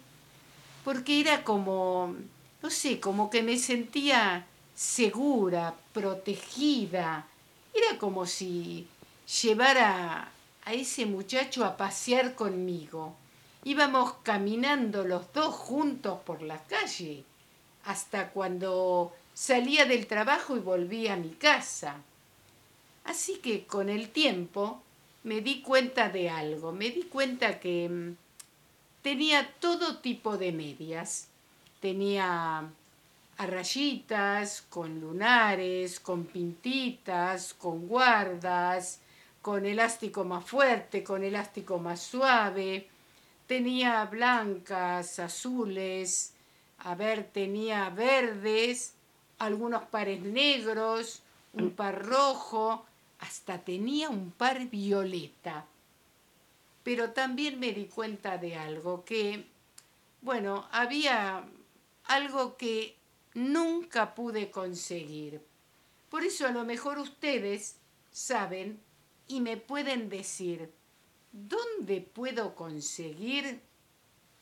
[0.88, 2.16] porque era como,
[2.64, 7.28] no sé, como que me sentía segura, protegida.
[7.74, 8.88] Era como si
[9.42, 10.32] llevara
[10.64, 13.18] a ese muchacho a pasear conmigo.
[13.66, 17.26] Íbamos caminando los dos juntos por la calle
[17.84, 21.98] hasta cuando salía del trabajo y volvía a mi casa.
[23.04, 24.82] Así que con el tiempo
[25.24, 28.27] me di cuenta de algo, me di cuenta que mm,
[29.08, 31.30] tenía todo tipo de medias.
[31.80, 32.60] Tenía
[33.38, 38.99] a rayitas, con lunares, con pintitas, con guardas,
[39.41, 42.89] con elástico más fuerte, con elástico más suave.
[43.47, 46.34] Tenía blancas, azules,
[46.80, 48.93] a ver, tenía verdes,
[49.39, 51.22] algunos pares negros,
[51.53, 52.86] un par rojo,
[53.20, 55.66] hasta tenía un par violeta.
[56.88, 59.44] Pero también me di cuenta de algo, que,
[60.22, 61.44] bueno, había
[62.06, 62.96] algo que
[63.34, 65.42] nunca pude conseguir.
[66.10, 67.78] Por eso a lo mejor ustedes
[68.10, 68.80] saben
[69.28, 70.72] y me pueden decir,
[71.34, 73.60] ¿dónde puedo conseguir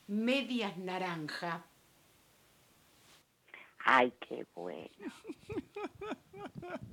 [0.05, 1.65] medias naranja?
[3.85, 5.11] Ay, qué bueno.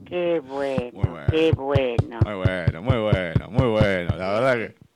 [0.06, 2.20] Qué bueno, qué bueno.
[2.24, 4.16] Muy bueno, muy bueno, muy bueno.
[4.16, 4.91] La verdad que.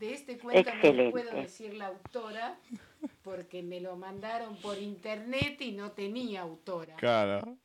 [0.00, 1.10] De este cuento no Excelente.
[1.10, 2.56] puedo decir la autora
[3.22, 6.96] porque me lo mandaron por internet y no tenía autora.
[6.96, 7.58] Claro.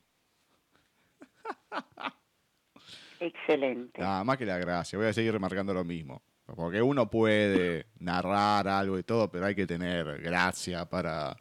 [3.22, 4.02] Excelente.
[4.02, 5.00] Nada más que la gracia.
[5.00, 6.22] Voy a seguir remarcando lo mismo.
[6.46, 11.38] Porque uno puede narrar algo y todo, pero hay que tener gracia para.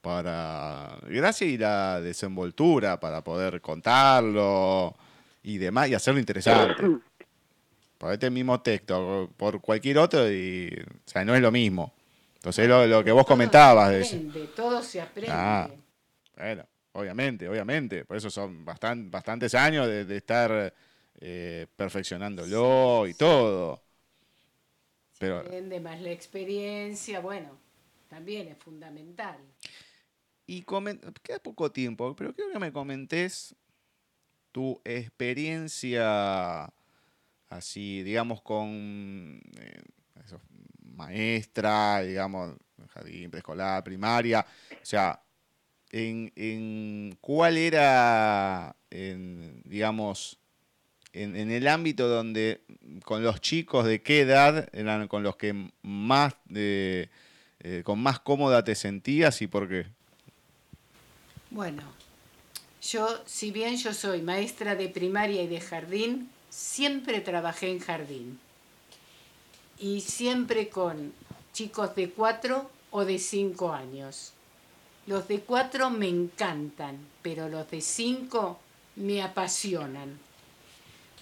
[0.00, 0.98] para.
[1.04, 4.96] Gracia y la desenvoltura para poder contarlo
[5.44, 6.82] y demás y hacerlo interesante.
[8.04, 11.94] Por este mismo texto, por cualquier otro, y, o sea, no es lo mismo.
[12.34, 13.88] Entonces, lo, lo que vos Todo comentabas.
[13.88, 15.32] se de- aprende, todo se aprende.
[15.32, 15.70] Ah.
[16.36, 18.04] Bueno, obviamente, obviamente.
[18.04, 20.74] Por eso son bastan- bastantes años de, de estar
[21.18, 23.82] eh, perfeccionándolo y todo.
[25.18, 27.56] Pero Aprende más la experiencia, bueno,
[28.10, 29.38] también es fundamental.
[30.46, 33.56] Y comen- queda poco tiempo, pero quiero que me comentes
[34.52, 36.70] tu experiencia
[37.48, 39.82] así, digamos, con eh,
[40.94, 42.54] maestra, digamos,
[42.90, 44.44] jardín, preescolar, primaria.
[44.70, 45.20] O sea,
[45.90, 50.38] en, en cuál era, en, digamos,
[51.12, 52.62] en, en el ámbito donde
[53.04, 57.08] con los chicos de qué edad eran con los que más, eh,
[57.60, 59.86] eh, con más cómoda te sentías y por qué.
[61.50, 61.82] Bueno,
[62.82, 68.38] yo, si bien yo soy maestra de primaria y de jardín, siempre trabajé en jardín.
[69.78, 71.12] Y siempre con
[71.52, 74.32] chicos de cuatro o de cinco años.
[75.06, 78.58] Los de cuatro me encantan, pero los de cinco
[78.94, 80.18] me apasionan.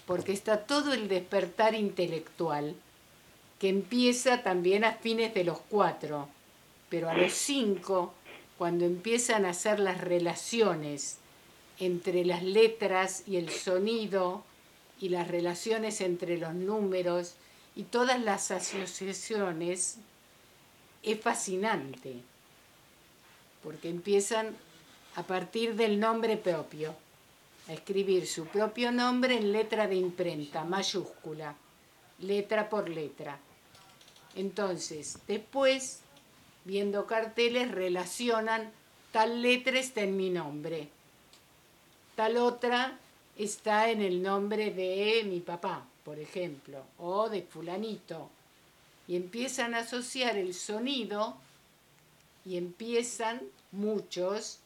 [0.05, 2.75] Porque está todo el despertar intelectual,
[3.59, 6.27] que empieza también a fines de los cuatro,
[6.89, 8.13] pero a los cinco,
[8.57, 11.17] cuando empiezan a hacer las relaciones
[11.79, 14.43] entre las letras y el sonido
[15.03, 17.33] y las relaciones entre los números
[17.75, 19.97] y todas las asociaciones,
[21.03, 22.21] es fascinante,
[23.61, 24.55] porque empiezan
[25.17, 26.95] a partir del nombre propio,
[27.67, 31.53] a escribir su propio nombre en letra de imprenta, mayúscula,
[32.19, 33.37] letra por letra.
[34.37, 35.99] Entonces, después,
[36.63, 38.71] viendo carteles, relacionan
[39.11, 40.87] tal letra está en mi nombre,
[42.15, 42.97] tal otra
[43.37, 48.29] está en el nombre de mi papá, por ejemplo, o de fulanito.
[49.07, 51.37] Y empiezan a asociar el sonido
[52.45, 54.59] y empiezan muchos,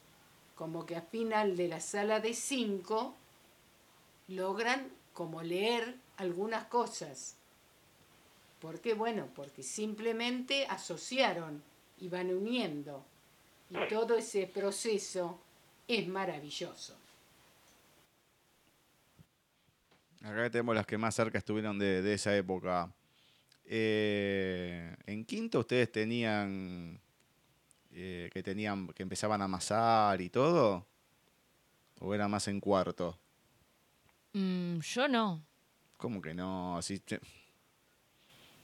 [0.56, 3.14] como que a final de la sala de cinco,
[4.28, 7.34] logran como leer algunas cosas.
[8.60, 8.94] ¿Por qué?
[8.94, 11.62] Bueno, porque simplemente asociaron
[12.00, 13.04] y van uniendo.
[13.70, 15.38] Y todo ese proceso
[15.86, 16.94] es maravilloso.
[20.22, 22.92] Acá tenemos las que más cerca estuvieron de, de esa época.
[23.64, 27.00] Eh, en quinto ustedes tenían
[27.92, 30.86] eh, que tenían que empezaban a amasar y todo,
[32.00, 33.18] o era más en cuarto.
[34.32, 35.42] Mm, yo no.
[35.96, 36.78] ¿Cómo que no?
[37.04, 37.20] Te-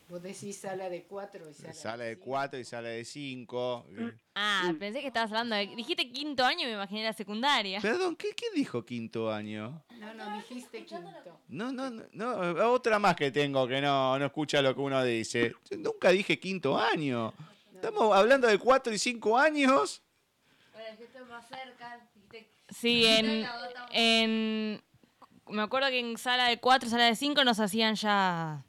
[0.06, 2.24] Vos decís sala de cuatro y sala, sala de cinco.
[2.26, 3.86] cuatro y sala de cinco.
[3.96, 4.12] eh.
[4.34, 5.74] Ah, pensé que estabas hablando de...
[5.74, 7.80] Dijiste quinto año y me imaginé la secundaria.
[7.80, 9.82] Perdón, ¿qué, qué dijo quinto año?
[9.98, 11.40] No, no, dijiste quinto.
[11.48, 15.02] No, no, no, no, otra más que tengo que no, no escucha lo que uno
[15.02, 15.54] dice.
[15.70, 17.32] Yo nunca dije quinto año.
[17.74, 20.02] Estamos hablando de cuatro y cinco años.
[22.68, 23.46] Sí, en,
[23.92, 24.82] en...
[25.48, 28.64] Me acuerdo que en sala de cuatro, sala de cinco nos hacían ya...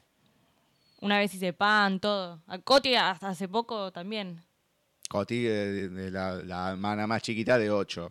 [1.00, 2.42] Una vez hice pan, todo.
[2.46, 4.42] A Coti hasta hace poco también.
[5.08, 8.08] Coti, de, de la, la hermana más chiquita de 8,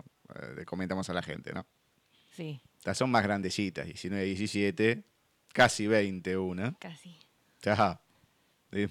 [0.56, 1.66] le comentamos a la gente, ¿no?
[2.32, 5.04] Sí, Estas son más grandecitas, 19, 17,
[5.54, 6.74] casi 20 una.
[6.80, 7.18] casi.
[7.62, 8.00] Sea,
[8.72, 8.90] es,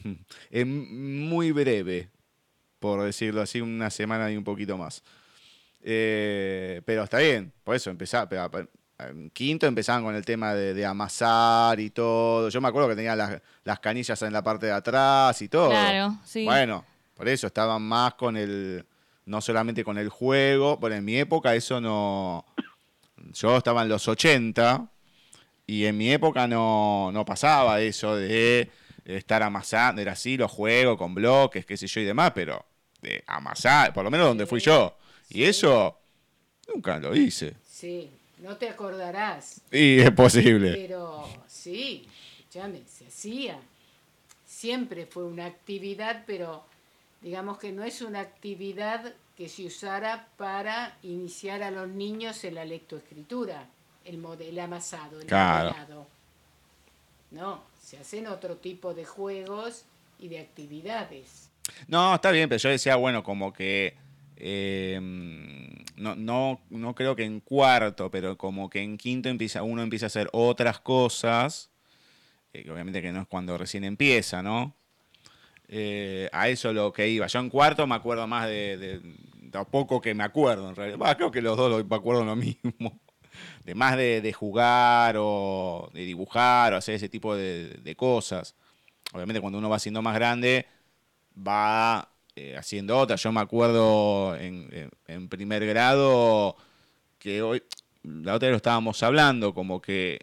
[0.50, 2.10] es muy breve,
[2.78, 5.02] por decirlo así, una semana y un poquito más.
[5.80, 7.94] Eh, pero está bien, por eso
[8.28, 8.68] pero,
[9.08, 12.48] en quinto empezaban con el tema de, de amasar y todo.
[12.48, 15.70] Yo me acuerdo que tenía las, las canillas en la parte de atrás y todo.
[15.70, 16.44] Claro, sí.
[16.44, 16.84] Bueno,
[17.14, 18.84] por eso estaban más con el,
[19.26, 22.44] no solamente con el juego, bueno, en mi época eso no,
[23.32, 24.86] yo estaba en los 80
[25.66, 28.70] y en mi época no, no pasaba eso de
[29.04, 32.64] estar amasando, era así, los juegos con bloques, qué sé yo y demás, pero
[33.00, 34.96] de amasar, por lo menos donde fui yo.
[35.28, 35.98] Y eso
[36.72, 37.54] nunca lo hice.
[37.66, 38.10] Sí,
[38.44, 40.74] no te acordarás, Y es posible.
[40.74, 42.06] pero sí,
[42.38, 43.58] escúchame, se hacía.
[44.46, 46.64] Siempre fue una actividad, pero
[47.20, 52.54] digamos que no es una actividad que se usara para iniciar a los niños en
[52.54, 53.66] la lectoescritura,
[54.04, 55.70] el, el amasado, el Claro.
[55.70, 56.06] modelado.
[57.30, 59.84] No, se hacen otro tipo de juegos
[60.20, 61.50] y de actividades.
[61.88, 63.96] No, está bien, pero yo decía, bueno, como que.
[64.36, 64.98] Eh,
[65.96, 70.06] no, no, no creo que en cuarto, pero como que en quinto empieza, uno empieza
[70.06, 71.70] a hacer otras cosas.
[72.52, 74.74] eh, obviamente que no es cuando recién empieza, ¿no?
[75.68, 77.26] Eh, a eso lo que iba.
[77.26, 81.16] Yo en cuarto me acuerdo más de, de, de poco que me acuerdo, en realidad.
[81.16, 83.00] Creo que los dos lo- me acuerdo lo mismo.
[83.64, 88.54] De más de, de jugar o de dibujar o hacer ese tipo de cosas.
[89.12, 90.66] Obviamente cuando uno va siendo más grande,
[91.36, 93.22] va eh, haciendo otras.
[93.22, 96.56] Yo me acuerdo en, primer grado
[97.18, 97.62] que hoy,
[98.02, 100.20] la otra vez lo estábamos hablando, como que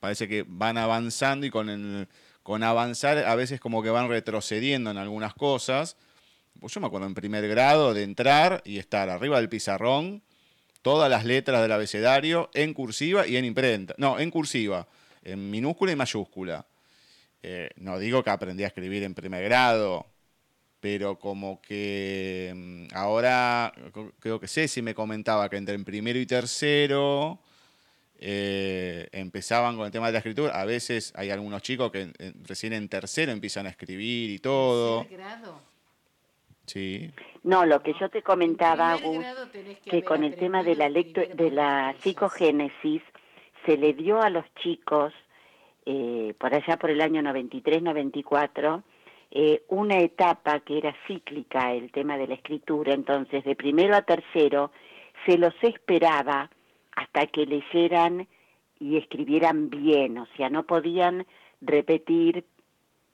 [0.00, 2.06] parece que van avanzando y con
[2.44, 5.96] con avanzar a veces como que van retrocediendo en algunas cosas.
[6.60, 10.22] Pues yo me acuerdo en primer grado de entrar y estar arriba del pizarrón,
[10.82, 13.94] todas las letras del abecedario en cursiva y en imprenta.
[13.96, 14.86] No, en cursiva,
[15.22, 16.66] en minúscula y mayúscula.
[17.42, 20.06] Eh, no digo que aprendí a escribir en primer grado,
[20.84, 23.72] pero como que mm, ahora
[24.20, 27.38] creo que Ceci me comentaba que entre en primero y tercero
[28.18, 30.52] eh, empezaban con el tema de la escritura.
[30.60, 35.06] A veces hay algunos chicos que eh, recién en tercero empiezan a escribir y todo.
[35.10, 35.58] Grado.
[36.66, 37.10] Sí.
[37.44, 38.98] No, lo que yo te comentaba,
[39.50, 43.00] tenés que que con el tema de la, lecto- de la psicogénesis
[43.64, 45.14] se le dio a los chicos,
[45.86, 48.82] eh, por allá por el año 93-94,
[49.34, 52.94] eh, una etapa que era cíclica, el tema de la escritura.
[52.94, 54.70] Entonces, de primero a tercero,
[55.26, 56.50] se los esperaba
[56.96, 58.28] hasta que leyeran
[58.78, 61.26] y escribieran bien, o sea, no podían
[61.60, 62.44] repetir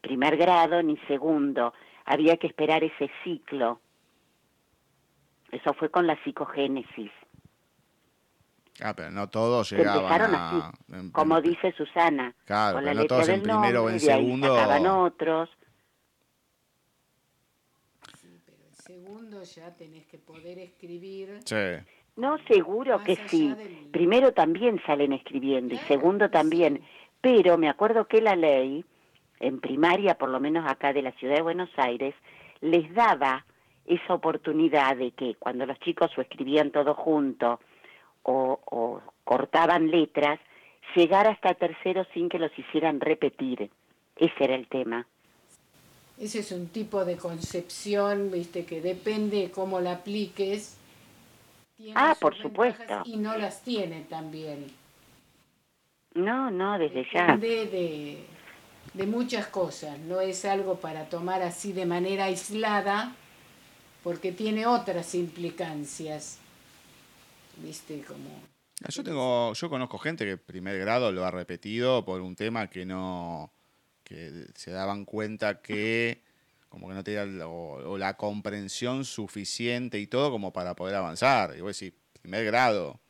[0.00, 1.72] primer grado ni segundo,
[2.04, 3.80] había que esperar ese ciclo.
[5.52, 7.10] Eso fue con la psicogénesis.
[8.82, 10.48] Ah, pero no todos llegaban empezaron a...
[10.68, 13.90] así, en- como dice Susana, Claro, con la pero no letra todos en primero o
[13.90, 14.54] en segundo.
[15.04, 15.50] otros.
[18.20, 18.74] Pero el
[19.11, 21.38] segundo ya tenés que poder escribir.
[21.44, 21.56] Sí.
[22.16, 23.52] No, seguro que sí.
[23.54, 26.30] del- Primero también salen escribiendo y segundo sí.
[26.32, 26.82] también.
[27.20, 28.84] Pero me acuerdo que la ley,
[29.40, 32.14] en primaria, por lo menos acá de la ciudad de Buenos Aires,
[32.61, 33.44] les daba
[33.86, 37.61] esa oportunidad de que cuando los chicos o escribían todo junto
[38.22, 40.38] o, o cortaban letras,
[40.94, 43.70] llegar hasta tercero sin que los hicieran repetir.
[44.16, 45.06] Ese era el tema.
[46.20, 50.76] Ese es un tipo de concepción, viste, que depende cómo la apliques.
[51.78, 53.02] Tiene Ah, sus por supuesto.
[53.06, 54.66] Y no las tiene también.
[56.14, 57.22] No, no, desde ya.
[57.36, 58.24] Depende de,
[58.94, 59.98] de muchas cosas.
[60.00, 63.14] No es algo para tomar así de manera aislada,
[64.04, 66.38] porque tiene otras implicancias.
[67.56, 68.28] Viste, como...
[68.84, 72.68] Ah, Yo tengo, yo conozco gente que primer grado lo ha repetido por un tema
[72.68, 73.50] que no,
[74.11, 76.20] que se daban cuenta que
[76.68, 81.56] como que no tenía la- o, la comprensión suficiente y todo como para poder avanzar.
[81.56, 83.00] Y vos decís, primer grado.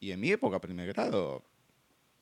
[0.00, 1.44] Y en mi época, primer grado,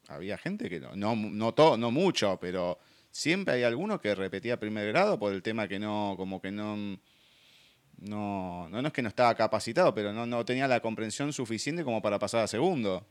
[0.08, 2.78] había gente que no, no, no todo, no mucho, pero
[3.10, 6.76] siempre hay alguno que repetía primer grado por el tema que no, como que no,
[6.76, 11.84] no, no, no es que no estaba capacitado, pero no, no tenía la comprensión suficiente
[11.84, 13.06] como para pasar a segundo.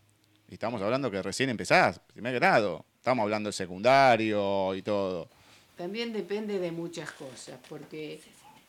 [0.48, 2.86] Y estamos hablando que recién empezás, primer grado.
[3.02, 5.28] Estamos hablando de secundario y todo.
[5.76, 8.22] También depende de muchas cosas, porque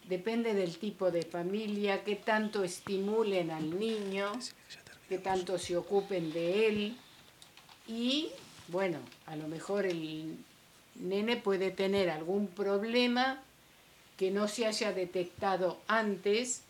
[0.09, 4.33] depende del tipo de familia, qué tanto estimulen al niño,
[5.11, 6.97] qué tanto se ocupen de él.
[7.87, 8.31] Y
[8.69, 10.39] bueno, a lo mejor el
[10.95, 13.43] nene puede tener algún problema
[14.17, 16.63] que no se haya detectado antes.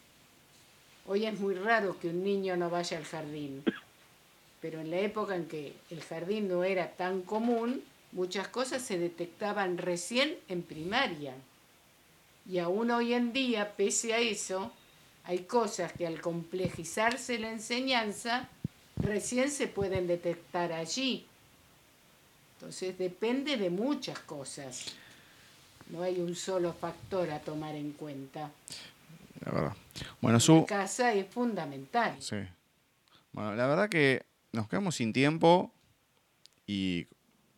[1.06, 3.62] Hoy es muy raro que un niño no vaya al jardín,
[4.62, 7.82] pero en la época en que el jardín no era tan común,
[8.12, 11.34] muchas cosas se detectaban recién en primaria.
[12.48, 14.72] Y aún hoy en día, pese a eso,
[15.24, 18.48] hay cosas que al complejizarse la enseñanza,
[18.96, 21.26] recién se pueden detectar allí.
[22.54, 24.94] Entonces depende de muchas cosas.
[25.90, 28.52] No hay un solo factor a tomar en cuenta.
[29.44, 29.76] La verdad.
[30.20, 32.14] Bueno, La Su, casa es fundamental.
[32.20, 32.36] Sí.
[33.32, 35.74] Bueno, la verdad que nos quedamos sin tiempo
[36.66, 37.06] y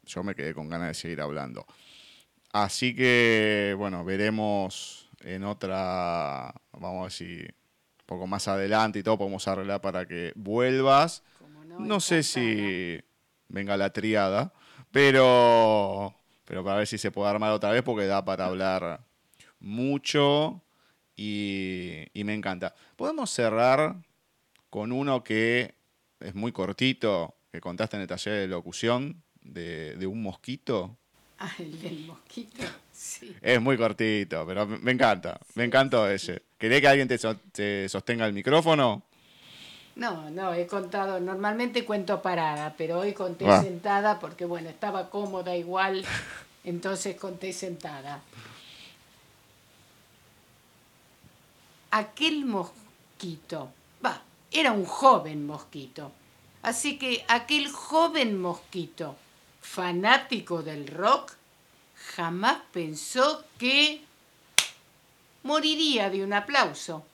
[0.05, 1.67] yo me quedé con ganas de seguir hablando.
[2.53, 7.55] Así que, bueno, veremos en otra, vamos a decir,
[8.01, 11.23] un poco más adelante y todo, podemos arreglar para que vuelvas.
[11.79, 13.01] No sé si
[13.49, 14.53] venga la triada,
[14.93, 16.15] pero,
[16.45, 19.05] pero para ver si se puede armar otra vez porque da para hablar
[19.59, 20.63] mucho
[21.17, 22.75] y, y me encanta.
[22.95, 23.97] Podemos cerrar
[24.71, 25.75] con uno que
[26.21, 30.97] es muy cortito, que contaste en el taller de locución de, de un mosquito.
[31.39, 32.63] Ah, el del mosquito,
[32.93, 33.35] sí.
[33.43, 36.43] Es muy cortito, pero me encanta, me encantó ese.
[36.59, 39.03] ¿Querés que alguien te, so- te sostenga el micrófono?
[39.97, 43.61] No, no, he contado, normalmente cuento parada, pero hoy conté Ah.
[43.61, 46.05] sentada porque, bueno, estaba cómoda igual,
[46.65, 48.23] entonces conté sentada.
[51.91, 53.71] Aquel mosquito,
[54.55, 56.13] era un joven mosquito,
[56.63, 59.17] así que aquel joven mosquito,
[59.61, 61.33] fanático del rock,
[62.15, 64.01] jamás pensó que
[65.43, 67.05] moriría de un aplauso.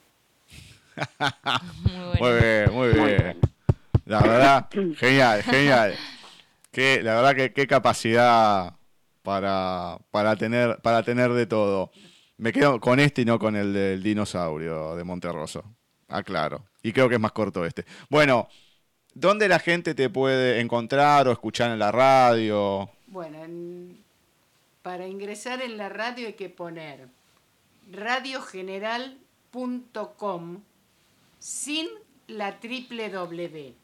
[1.82, 2.18] Muy bueno.
[2.20, 3.40] Muy bien, muy bien.
[4.04, 5.94] La verdad, genial, genial.
[6.70, 8.74] Que, la verdad que qué capacidad
[9.22, 11.90] para, para, tener, para tener de todo.
[12.36, 15.64] Me quedo con este y no con el del dinosaurio de Monterroso.
[16.10, 16.64] Aclaro.
[16.82, 17.84] Y creo que es más corto este.
[18.08, 18.48] Bueno,
[19.14, 22.90] ¿dónde la gente te puede encontrar o escuchar en la radio?
[23.06, 24.02] Bueno, en-
[24.82, 27.08] para ingresar en la radio hay que poner
[29.52, 30.62] radiogeneral.com
[31.38, 31.86] sin
[32.28, 33.74] la triple W.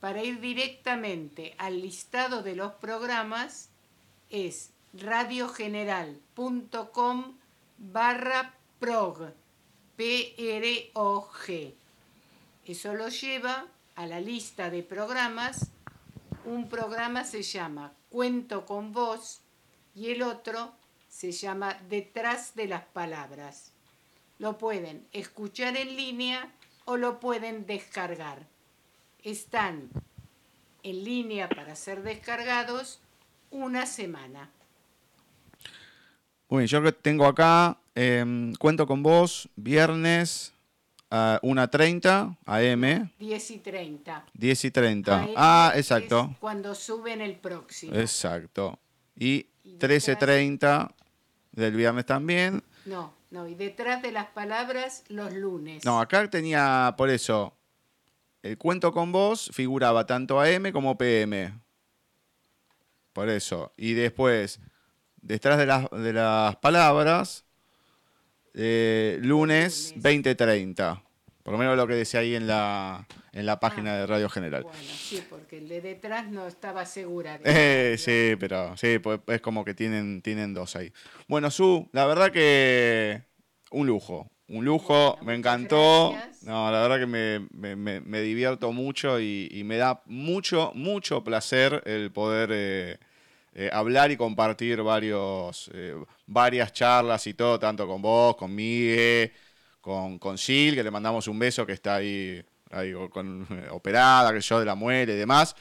[0.00, 3.70] Para ir directamente al listado de los programas
[4.30, 7.36] es radiogeneral.com
[7.78, 9.30] barra prog,
[9.96, 11.74] P-R-O-G.
[12.66, 15.70] Eso lo lleva a la lista de programas
[16.46, 19.40] un programa se llama Cuento con vos
[19.96, 20.72] y el otro
[21.08, 23.72] se llama Detrás de las palabras.
[24.38, 26.48] Lo pueden escuchar en línea
[26.84, 28.46] o lo pueden descargar.
[29.24, 29.90] Están
[30.84, 33.00] en línea para ser descargados
[33.50, 34.48] una semana.
[36.48, 40.52] Muy bien, yo tengo acá, em, cuento con vos, viernes
[41.10, 44.26] a 1.30 AM, 10 y 30.
[44.34, 45.22] 10 y 30.
[45.22, 46.36] AM Ah, es exacto.
[46.38, 47.94] Cuando suben el próximo.
[47.94, 48.78] Exacto.
[49.16, 50.90] Y Y 13.30
[51.52, 52.62] del viernes también.
[52.84, 55.84] No, no, y detrás de las palabras los lunes.
[55.84, 57.56] No, acá tenía, por eso,
[58.42, 61.52] el cuento con vos figuraba tanto AM como PM.
[63.12, 63.72] Por eso.
[63.76, 64.60] Y después,
[65.16, 67.45] detrás de las, de las palabras,
[68.56, 70.24] eh, lunes Lunes.
[70.24, 71.02] 20.30.
[71.42, 74.64] Por lo menos lo que decía ahí en la, en la página de Radio General.
[74.64, 77.38] Bueno, sí, porque el de detrás no estaba segura.
[77.38, 80.92] de- Eh, sí, pero sí, pues es como que tienen, tienen dos ahí.
[81.28, 83.22] Bueno, Su, la verdad que
[83.70, 84.28] un lujo.
[84.48, 86.10] Un lujo, Bueno, me encantó.
[86.14, 86.42] gracias.
[86.42, 90.72] No, la verdad que me, me- me- me divierto mucho y, y me da mucho,
[90.74, 92.98] mucho placer el poder eh,
[93.58, 95.94] eh, hablar y compartir varios, eh,
[96.26, 99.32] varias charlas y todo, tanto con vos, con Miguel,
[99.80, 104.30] con, con Sil, que le mandamos un beso, que está ahí, ahí con, eh, operada,
[104.34, 105.56] que yo de la muela y demás.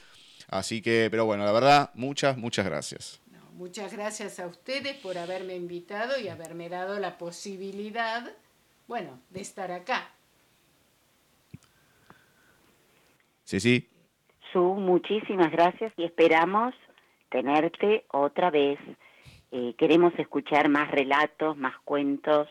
[0.50, 3.22] Así que, pero bueno, la verdad, muchas, muchas gracias.
[3.32, 8.30] No, muchas gracias a ustedes por haberme invitado y haberme dado la posibilidad,
[8.90, 10.10] bueno, de estar acá.
[13.46, 13.88] Sí, sí.
[14.52, 16.76] Su, muchísimas gracias y esperamos
[17.30, 18.80] tenerte otra vez.
[19.52, 22.48] Eh, queremos escuchar más relatos, más cuentos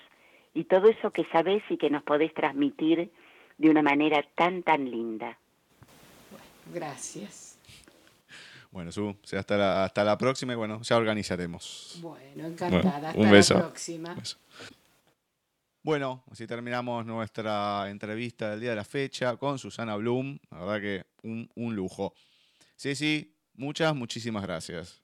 [0.55, 3.11] y todo eso que sabes y que nos podés transmitir
[3.59, 5.39] de una manera tan, tan linda.
[6.73, 7.59] Gracias.
[8.71, 11.99] Bueno, Su, hasta la, hasta la próxima y bueno, ya organizaremos.
[12.01, 13.13] Bueno, encantada.
[13.15, 13.55] un Hasta beso.
[13.55, 14.15] la próxima.
[14.15, 14.39] Beso.
[15.83, 20.39] Bueno, así terminamos nuestra entrevista del día de la fecha con Susana Blum.
[20.51, 22.15] La verdad que un, un lujo.
[22.75, 25.01] Sí, sí, muchas, muchísimas gracias.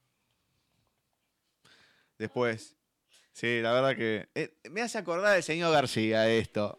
[2.18, 2.76] Después,
[3.32, 6.78] sí, la verdad que eh, me hace acordar del señor García esto.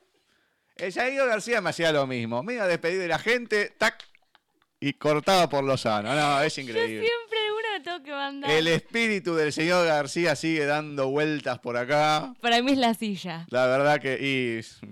[0.76, 2.44] El señor García me hacía lo mismo.
[2.44, 4.04] Me iba a despedir de la gente, tac,
[4.80, 6.14] y cortaba por lo sano.
[6.16, 7.06] No, es Yo increíble.
[7.08, 8.52] siempre una me tengo que mandar.
[8.52, 12.34] El espíritu del señor García sigue dando vueltas por acá.
[12.42, 13.46] Para mí es la silla.
[13.50, 14.18] La verdad que.
[14.20, 14.88] Y,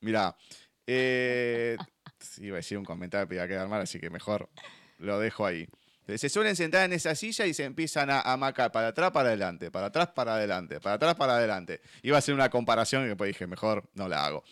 [0.00, 0.36] mirá.
[0.86, 1.76] eh,
[2.38, 4.48] iba a decir un comentario, pero iba a quedar mal, así que mejor
[5.00, 5.66] lo dejo ahí.
[6.16, 9.28] Se suelen sentar en esa silla y se empiezan a, a macar para atrás, para
[9.28, 11.80] adelante, para atrás, para adelante, para atrás, para adelante.
[12.02, 14.42] Iba a hacer una comparación y después dije, mejor no la hago.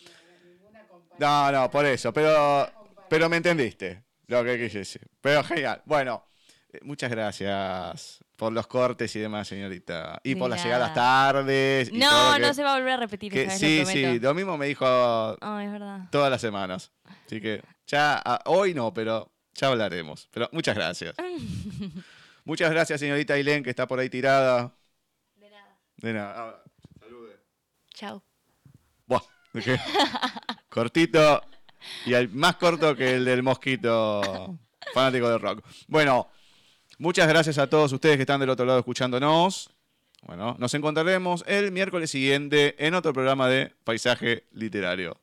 [1.17, 2.69] No, no, por eso, pero,
[3.09, 5.01] pero me entendiste lo que quise decir.
[5.19, 5.81] Pero genial.
[5.85, 6.23] Bueno,
[6.71, 10.21] eh, muchas gracias por los cortes y demás, señorita.
[10.23, 11.89] Y De por las llegadas tardes.
[11.91, 14.33] y No, que- no se va a volver a repetir que- sí, lo sí, lo
[14.33, 16.93] mismo me dijo es todas las semanas.
[17.25, 19.29] Así que ya, ah, hoy no, pero
[19.59, 20.27] ya hablaremos.
[20.31, 21.15] Pero muchas gracias.
[22.45, 24.73] muchas gracias, señorita Ailén, que está por ahí tirada.
[25.35, 25.79] De nada.
[25.97, 26.33] De nada.
[26.37, 26.63] Ah,
[26.99, 27.39] salude.
[27.93, 28.23] Chao.
[29.05, 29.79] Buah, ¿de?
[30.69, 31.41] Cortito
[32.05, 34.57] y el más corto que el del mosquito
[34.93, 35.65] fanático del rock.
[35.87, 36.29] Bueno,
[36.97, 39.71] muchas gracias a todos ustedes que están del otro lado escuchándonos.
[40.23, 45.17] Bueno, nos encontraremos el miércoles siguiente en otro programa de Paisaje Literario.